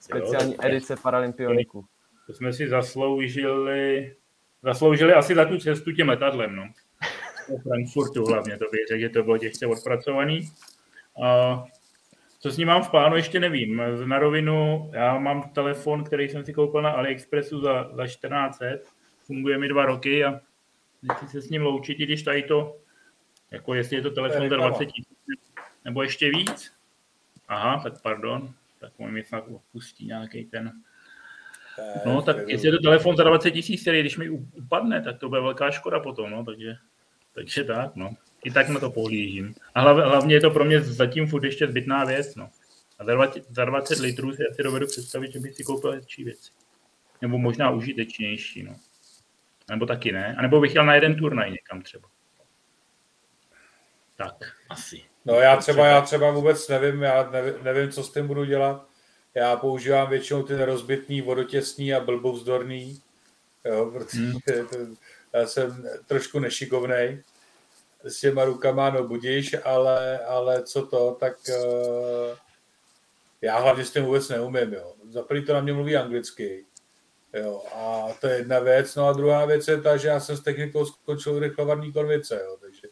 [0.00, 1.84] Speciální tak- edice Paralympioniků.
[2.26, 4.16] To jsme si zasloužili,
[4.62, 6.68] zasloužili asi za tu cestu tím letadlem, no.
[7.48, 10.50] Do Frankfurtu hlavně, to bych řekl, že to bylo těžce odpracovaný.
[11.24, 11.64] A
[12.38, 13.82] co s ním mám v plánu, ještě nevím.
[14.04, 18.58] Na rovinu, já mám telefon, který jsem si koupil na AliExpressu za, za 14
[19.26, 20.40] funguje mi dva roky a
[21.02, 22.76] nechci se s ním loučit, i když tady to,
[23.50, 24.68] jako jestli je to telefon za reklama.
[24.68, 25.18] 20 tisíc,
[25.84, 26.72] nebo ještě víc.
[27.50, 30.72] Aha, tak pardon, tak on mi snad odpustí nějaký ten
[32.06, 35.28] No, tak jestli je to telefon za 20 tisíc, který když mi upadne, tak to
[35.28, 36.76] bude velká škoda potom, no, takže,
[37.34, 38.14] takže tak, no.
[38.44, 39.54] I tak na to pohlížím.
[39.74, 42.50] A hlavně, hlavně je to pro mě zatím furt ještě zbytná věc, no.
[42.98, 46.24] A za 20, za 20 litrů si asi dovedu představit, že bych si koupil hezčí
[46.24, 46.50] věci.
[47.22, 48.76] Nebo možná užitečnější, no.
[49.70, 50.36] Nebo taky ne.
[50.38, 52.08] A nebo bych jel na jeden turnaj někam třeba.
[54.16, 55.09] Tak, asi.
[55.24, 58.86] No já třeba, já třeba vůbec nevím, já nevím, nevím, co s tím budu dělat.
[59.34, 63.02] Já používám většinou ty nerozbitný, vodotěsný a blbovzdorný.
[63.64, 64.22] Jo, protože
[64.70, 64.76] to,
[65.32, 67.22] já jsem trošku nešikovnej
[68.04, 72.36] s těma rukama, no budíš, ale, ale co to, tak uh,
[73.40, 74.94] já hlavně s tím vůbec neumím, jo.
[75.10, 76.64] Za prvý to na mě mluví anglicky,
[77.34, 80.36] jo, a to je jedna věc, no a druhá věc je ta, že já jsem
[80.36, 82.88] s technikou skončil rychlovarní konvice, jo, takže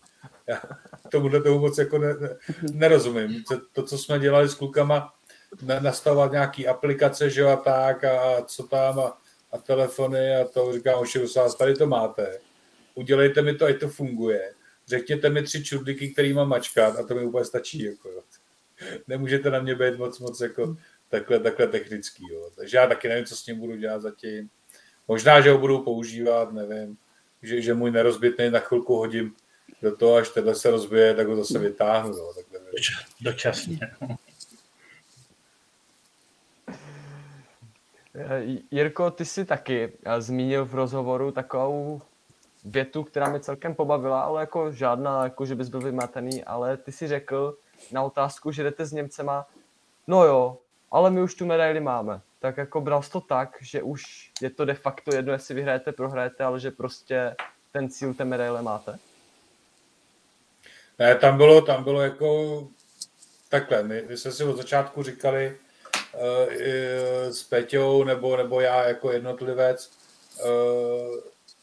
[0.47, 0.63] já
[1.11, 2.37] tomuhle tomu moc jako ne, ne,
[2.73, 3.45] nerozumím.
[3.45, 5.15] To, to, co jsme dělali s klukama,
[5.63, 9.19] na, nastavovat nějaký aplikace, že a tak, a, a co tam, a,
[9.53, 12.39] a telefony, a to říkám, už vás tady to máte.
[12.95, 14.53] Udělejte mi to, ať to funguje.
[14.87, 18.11] Řekněte mi tři čudliky, který mám mačkat, a to mi úplně stačí, jako.
[19.09, 20.77] Nemůžete na mě být moc, moc jako
[21.09, 22.51] takhle, takhle technický, jo.
[22.57, 24.51] Takže já taky nevím, co s tím budu dělat zatím.
[25.09, 26.97] Možná, že ho budu používat, nevím.
[27.43, 29.35] Že, že můj nerozbitný na chvilku hodím
[29.83, 32.17] do toho, až tenhle se rozbije, tak ho zase vytáhnu.
[32.17, 32.61] No, takhle.
[33.21, 33.79] Dočasně.
[34.01, 34.17] No.
[38.15, 42.03] Eh, Jirko, ty jsi taky eh, zmínil v rozhovoru takovou
[42.65, 46.93] větu, která mě celkem pobavila, ale jako žádná, jako že bys byl vymatený, ale ty
[46.93, 47.57] si řekl
[47.93, 49.47] na otázku, že jdete s Němcema,
[50.07, 50.59] no jo,
[50.91, 52.21] ale my už tu medaili máme.
[52.41, 55.93] Tak jako bral jsi to tak, že už je to de facto jedno, jestli vyhrajete,
[55.93, 57.37] prohrajete, ale že prostě
[57.73, 58.99] ten cíl té medaile máte?
[60.99, 62.69] Ne, tam bylo, tam bylo jako
[63.49, 63.83] takhle.
[63.83, 65.57] My, my jsme si od začátku říkali
[66.15, 69.91] uh, s Peťou nebo, nebo já jako jednotlivec,
[70.45, 71.21] uh,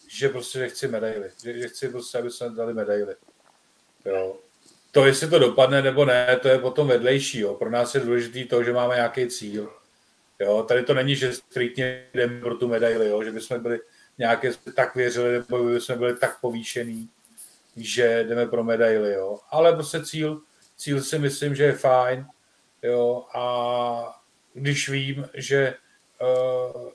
[0.08, 1.32] že prostě nechci medaily.
[1.44, 3.16] Že, že chci prostě, aby jsme dali medaily.
[4.06, 4.36] Jo.
[4.92, 7.40] To, jestli to dopadne nebo ne, to je potom vedlejší.
[7.40, 7.54] Jo.
[7.54, 9.74] Pro nás je důležité to, že máme nějaký cíl.
[10.40, 10.64] Jo.
[10.64, 13.24] Tady to není, že striktně jdeme pro tu medaili, jo.
[13.24, 13.80] že bychom byli
[14.18, 17.10] nějaké tak věřili, nebo by jsme byli tak povýšený,
[17.76, 19.40] že jdeme pro medaily, jo.
[19.50, 20.42] Ale prostě cíl,
[20.78, 22.26] cíl si myslím, že je fajn,
[22.84, 24.22] jo, a
[24.54, 25.76] když vím, že
[26.22, 26.90] uh,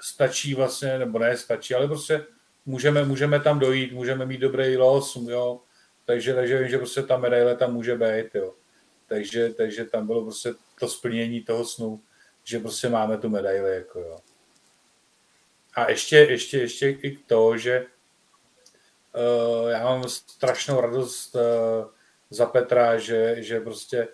[0.00, 2.26] stačí vlastně, nebo ne stačí, ale prostě
[2.66, 5.60] můžeme, můžeme tam dojít, můžeme mít dobrý los, jo,
[6.04, 8.54] takže, takže vím, že prostě ta medaile tam může být, jo.
[9.08, 12.00] Takže, takže tam bylo prostě to splnění toho snu,
[12.44, 14.18] že prostě máme tu medaili, jako jo.
[15.74, 17.86] A ještě, ještě, ještě i to, že
[19.68, 21.40] já mám strašnou radost uh,
[22.30, 24.08] za Petra, že, že prostě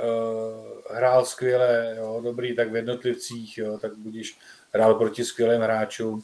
[0.00, 4.38] uh, hrál skvěle, jo, dobrý, tak v jednotlivcích, jo, tak budíš
[4.72, 6.22] hrál proti skvělým hráčům,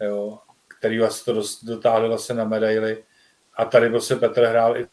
[0.00, 0.38] jo,
[0.68, 3.04] který vlastně to dotáhli vlastně na medaily.
[3.54, 4.86] A tady prostě Petr hrál i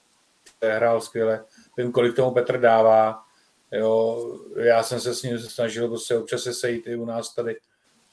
[0.62, 1.46] hrál skvěle.
[1.78, 3.24] Vím, kolik tomu Petr dává.
[3.72, 7.60] Jo, já jsem se s ním snažil prostě občas se sejít i u nás tady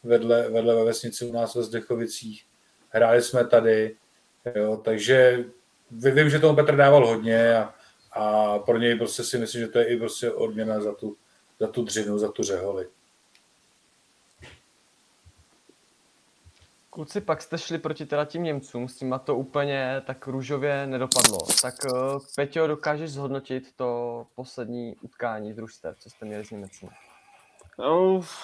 [0.04, 2.46] vedle, vedle ve vesnici u nás ve Zdechovicích.
[2.88, 3.96] Hráli jsme tady,
[4.54, 5.44] jo, takže
[5.90, 7.74] vím, že tomu Petr dával hodně a,
[8.12, 11.16] a pro něj prostě si myslím, že to je i prostě odměna za tu,
[11.60, 12.88] za tu dřinu, za tu řeholi.
[16.90, 21.38] Kluci, pak jste šli proti teda tím Němcům, s tím to úplně tak růžově nedopadlo.
[21.62, 26.88] Tak uh, Peťo, dokážeš zhodnotit to poslední utkání družstev, co jste měli s Němecem?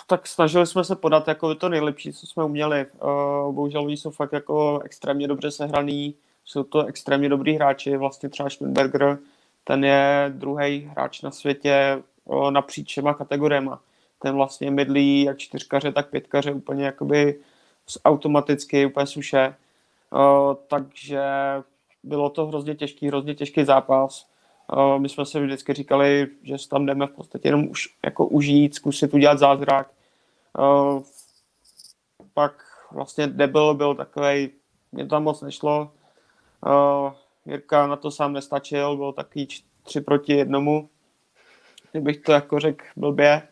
[0.06, 2.86] Tak snažili jsme se podat jako to nejlepší, co jsme uměli.
[2.86, 6.14] Uh, bohužel jsou fakt jako extrémně dobře sehraný,
[6.44, 9.18] jsou to extrémně dobrý hráči, vlastně třeba Schmidberger,
[9.64, 13.80] ten je druhý hráč na světě uh, napříč všema kategoriema.
[14.18, 17.40] Ten vlastně mydlí jak čtyřkaře, tak pětkaře úplně jakoby
[18.04, 19.54] automaticky, úplně suše.
[20.12, 21.22] Uh, takže
[22.02, 24.31] bylo to hrozně těžký, hrozně těžký zápas.
[24.98, 29.14] My jsme se vždycky říkali, že tam jdeme v podstatě jenom už jako užít, zkusit
[29.14, 29.90] udělat zázrak.
[32.34, 34.50] Pak vlastně debil byl takový,
[34.92, 35.92] mě tam moc nešlo.
[37.46, 39.48] Jirka na to sám nestačil, byl takový
[39.82, 40.88] tři proti jednomu,
[41.90, 43.48] kdybych to jako řekl blbě.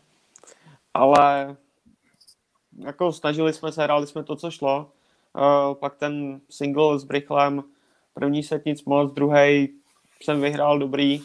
[0.94, 1.56] Ale
[2.78, 4.90] jako snažili jsme se, hráli jsme to, co šlo.
[5.74, 7.64] Pak ten single s Brychlem,
[8.14, 9.79] první set nic moc, druhý
[10.20, 11.22] jsem vyhrál dobrý.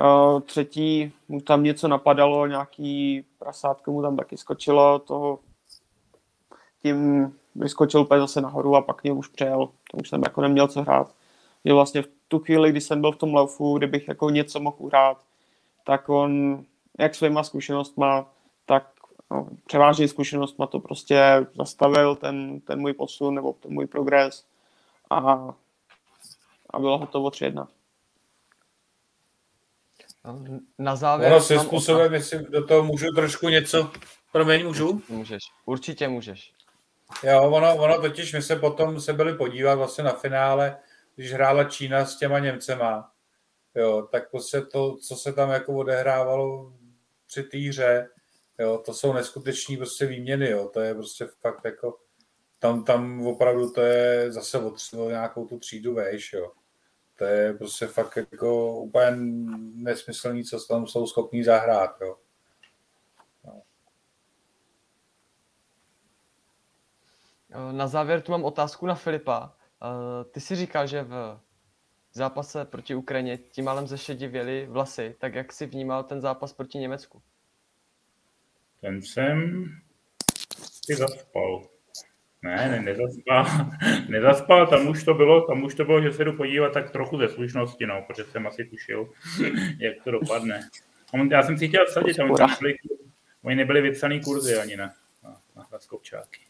[0.00, 5.38] Uh, třetí mu tam něco napadalo, nějaký prasátko mu tam taky skočilo, toho
[6.82, 9.68] tím vyskočil úplně zase nahoru a pak mě už přejel.
[9.90, 11.14] To už jsem jako neměl co hrát.
[11.64, 14.76] Že vlastně v tu chvíli, kdy jsem byl v tom laufu, kdybych jako něco mohl
[14.78, 15.18] uhrát,
[15.84, 16.62] tak on
[16.98, 18.26] jak svýma zkušenostma,
[18.66, 18.86] tak
[19.30, 24.44] no, převážně zkušenost ma to prostě zastavil, ten, ten můj posun nebo ten můj progres
[25.10, 25.54] a,
[26.70, 27.66] a bylo hotovo 3-1.
[30.78, 31.32] Na závěr...
[31.32, 33.90] Ono se způsobem, jestli do toho můžu trošku něco...
[34.32, 35.02] Promiň, můžu?
[35.08, 36.52] Můžeš, určitě můžeš.
[37.22, 40.76] Jo, ono, ono totiž, my se potom se byli podívat vlastně na finále,
[41.16, 43.12] když hrála Čína s těma Němcema,
[43.74, 46.72] jo, tak prostě to, co se tam jako odehrávalo
[47.26, 48.08] při té hře,
[48.58, 50.70] Jo, to jsou neskutečné prostě výměny, jo.
[50.74, 51.98] To je prostě fakt jako,
[52.58, 54.58] tam, tam opravdu to je zase
[54.98, 56.52] o nějakou tu třídu vejš, jo.
[57.16, 59.10] To je prostě fakt jako úplně
[59.74, 62.18] nesmyslný, co tam jsou schopní zahrát, jo.
[63.44, 63.62] No.
[67.72, 69.56] Na závěr tu mám otázku na Filipa.
[70.30, 71.40] Ty si říkal, že v
[72.12, 77.22] zápase proti Ukrajině tím malem zešedivěli vlasy, tak jak si vnímal ten zápas proti Německu?
[78.80, 79.64] Ten jsem
[80.56, 81.71] si zaspal.
[82.42, 83.46] Ne, ne, nezaspal.
[84.08, 87.18] nezaspal, tam už to bylo, tam už to bylo, že se jdu podívat tak trochu
[87.18, 89.08] ze slušnosti, no, protože jsem asi tušil,
[89.78, 90.68] jak to dopadne.
[91.30, 92.74] Já jsem si chtěl vsadit, oni, nebyli,
[93.42, 94.92] oni nebyli vypsaný kurzy ani na,
[95.24, 96.40] na, na, na skopčáky.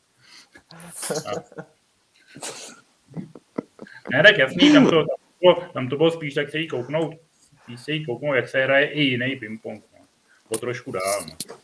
[4.12, 6.68] Ne, tak jasný, tam to, tam to, bylo, tam to bylo spíš tak se jí
[6.68, 7.14] kouknout,
[7.62, 9.82] spíš se jí kouknout, jak se hraje i jiný ping-pong.
[9.92, 10.06] No.
[10.48, 11.26] Po trošku dál.
[11.28, 11.56] No.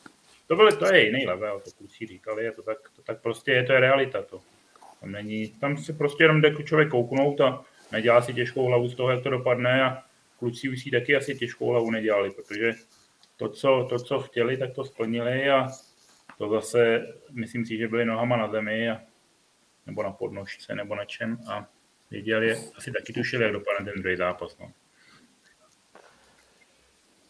[0.49, 3.53] To, byl, to je jiný level, to kluci říkali, je to tak, to tak prostě
[3.53, 4.41] je, to je realita to.
[5.01, 8.95] Tam, není, tam si prostě jenom jde člověk kouknout a nedělá si těžkou hlavu z
[8.95, 10.03] toho, jak to dopadne a
[10.39, 12.73] kluci už si taky asi těžkou hlavu nedělali, protože
[13.37, 15.69] to co, to, co chtěli, tak to splnili a
[16.39, 19.01] to zase, myslím si, že byli nohama na zemi a,
[19.87, 21.69] nebo na podnožce, nebo na čem a
[22.11, 24.59] věděli, asi taky tušili, jak dopadne ten druhý zápas.
[24.59, 24.73] No.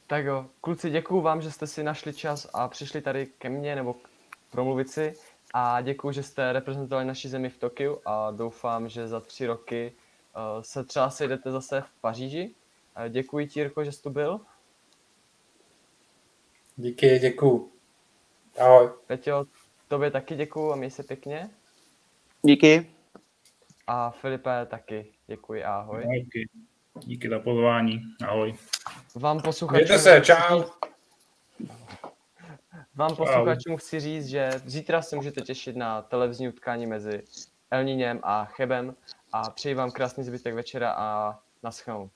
[0.08, 3.76] Tak jo, kluci, děkuju vám, že jste si našli čas a přišli tady ke mně
[3.76, 4.08] nebo k-
[4.50, 5.14] promluvit si
[5.54, 9.92] a děkuju, že jste reprezentovali naši zemi v Tokiu a doufám, že za tři roky
[10.36, 12.54] uh, se třeba sejdete zase v Paříži.
[12.98, 14.40] Uh, děkuji ti, Jirko, že jsi tu byl.
[16.76, 17.72] Díky, děkuju.
[18.58, 18.90] Ahoj.
[19.06, 19.44] Peťo,
[19.88, 21.50] tobě taky děkuju a měj se pěkně.
[22.42, 22.90] Díky.
[23.86, 26.04] A Filipe taky děkuji ahoj.
[26.12, 26.48] Díky.
[27.04, 28.00] Díky za pozvání.
[28.28, 28.54] Ahoj.
[29.14, 30.62] Vám posluchačům, Mějte se, čau.
[32.94, 37.22] vám posluchačům chci říct, že zítra se můžete těšit na televizní utkání mezi
[37.70, 38.94] Elníněm a Chebem
[39.32, 42.10] a přeji vám krásný zbytek večera a naschledanou.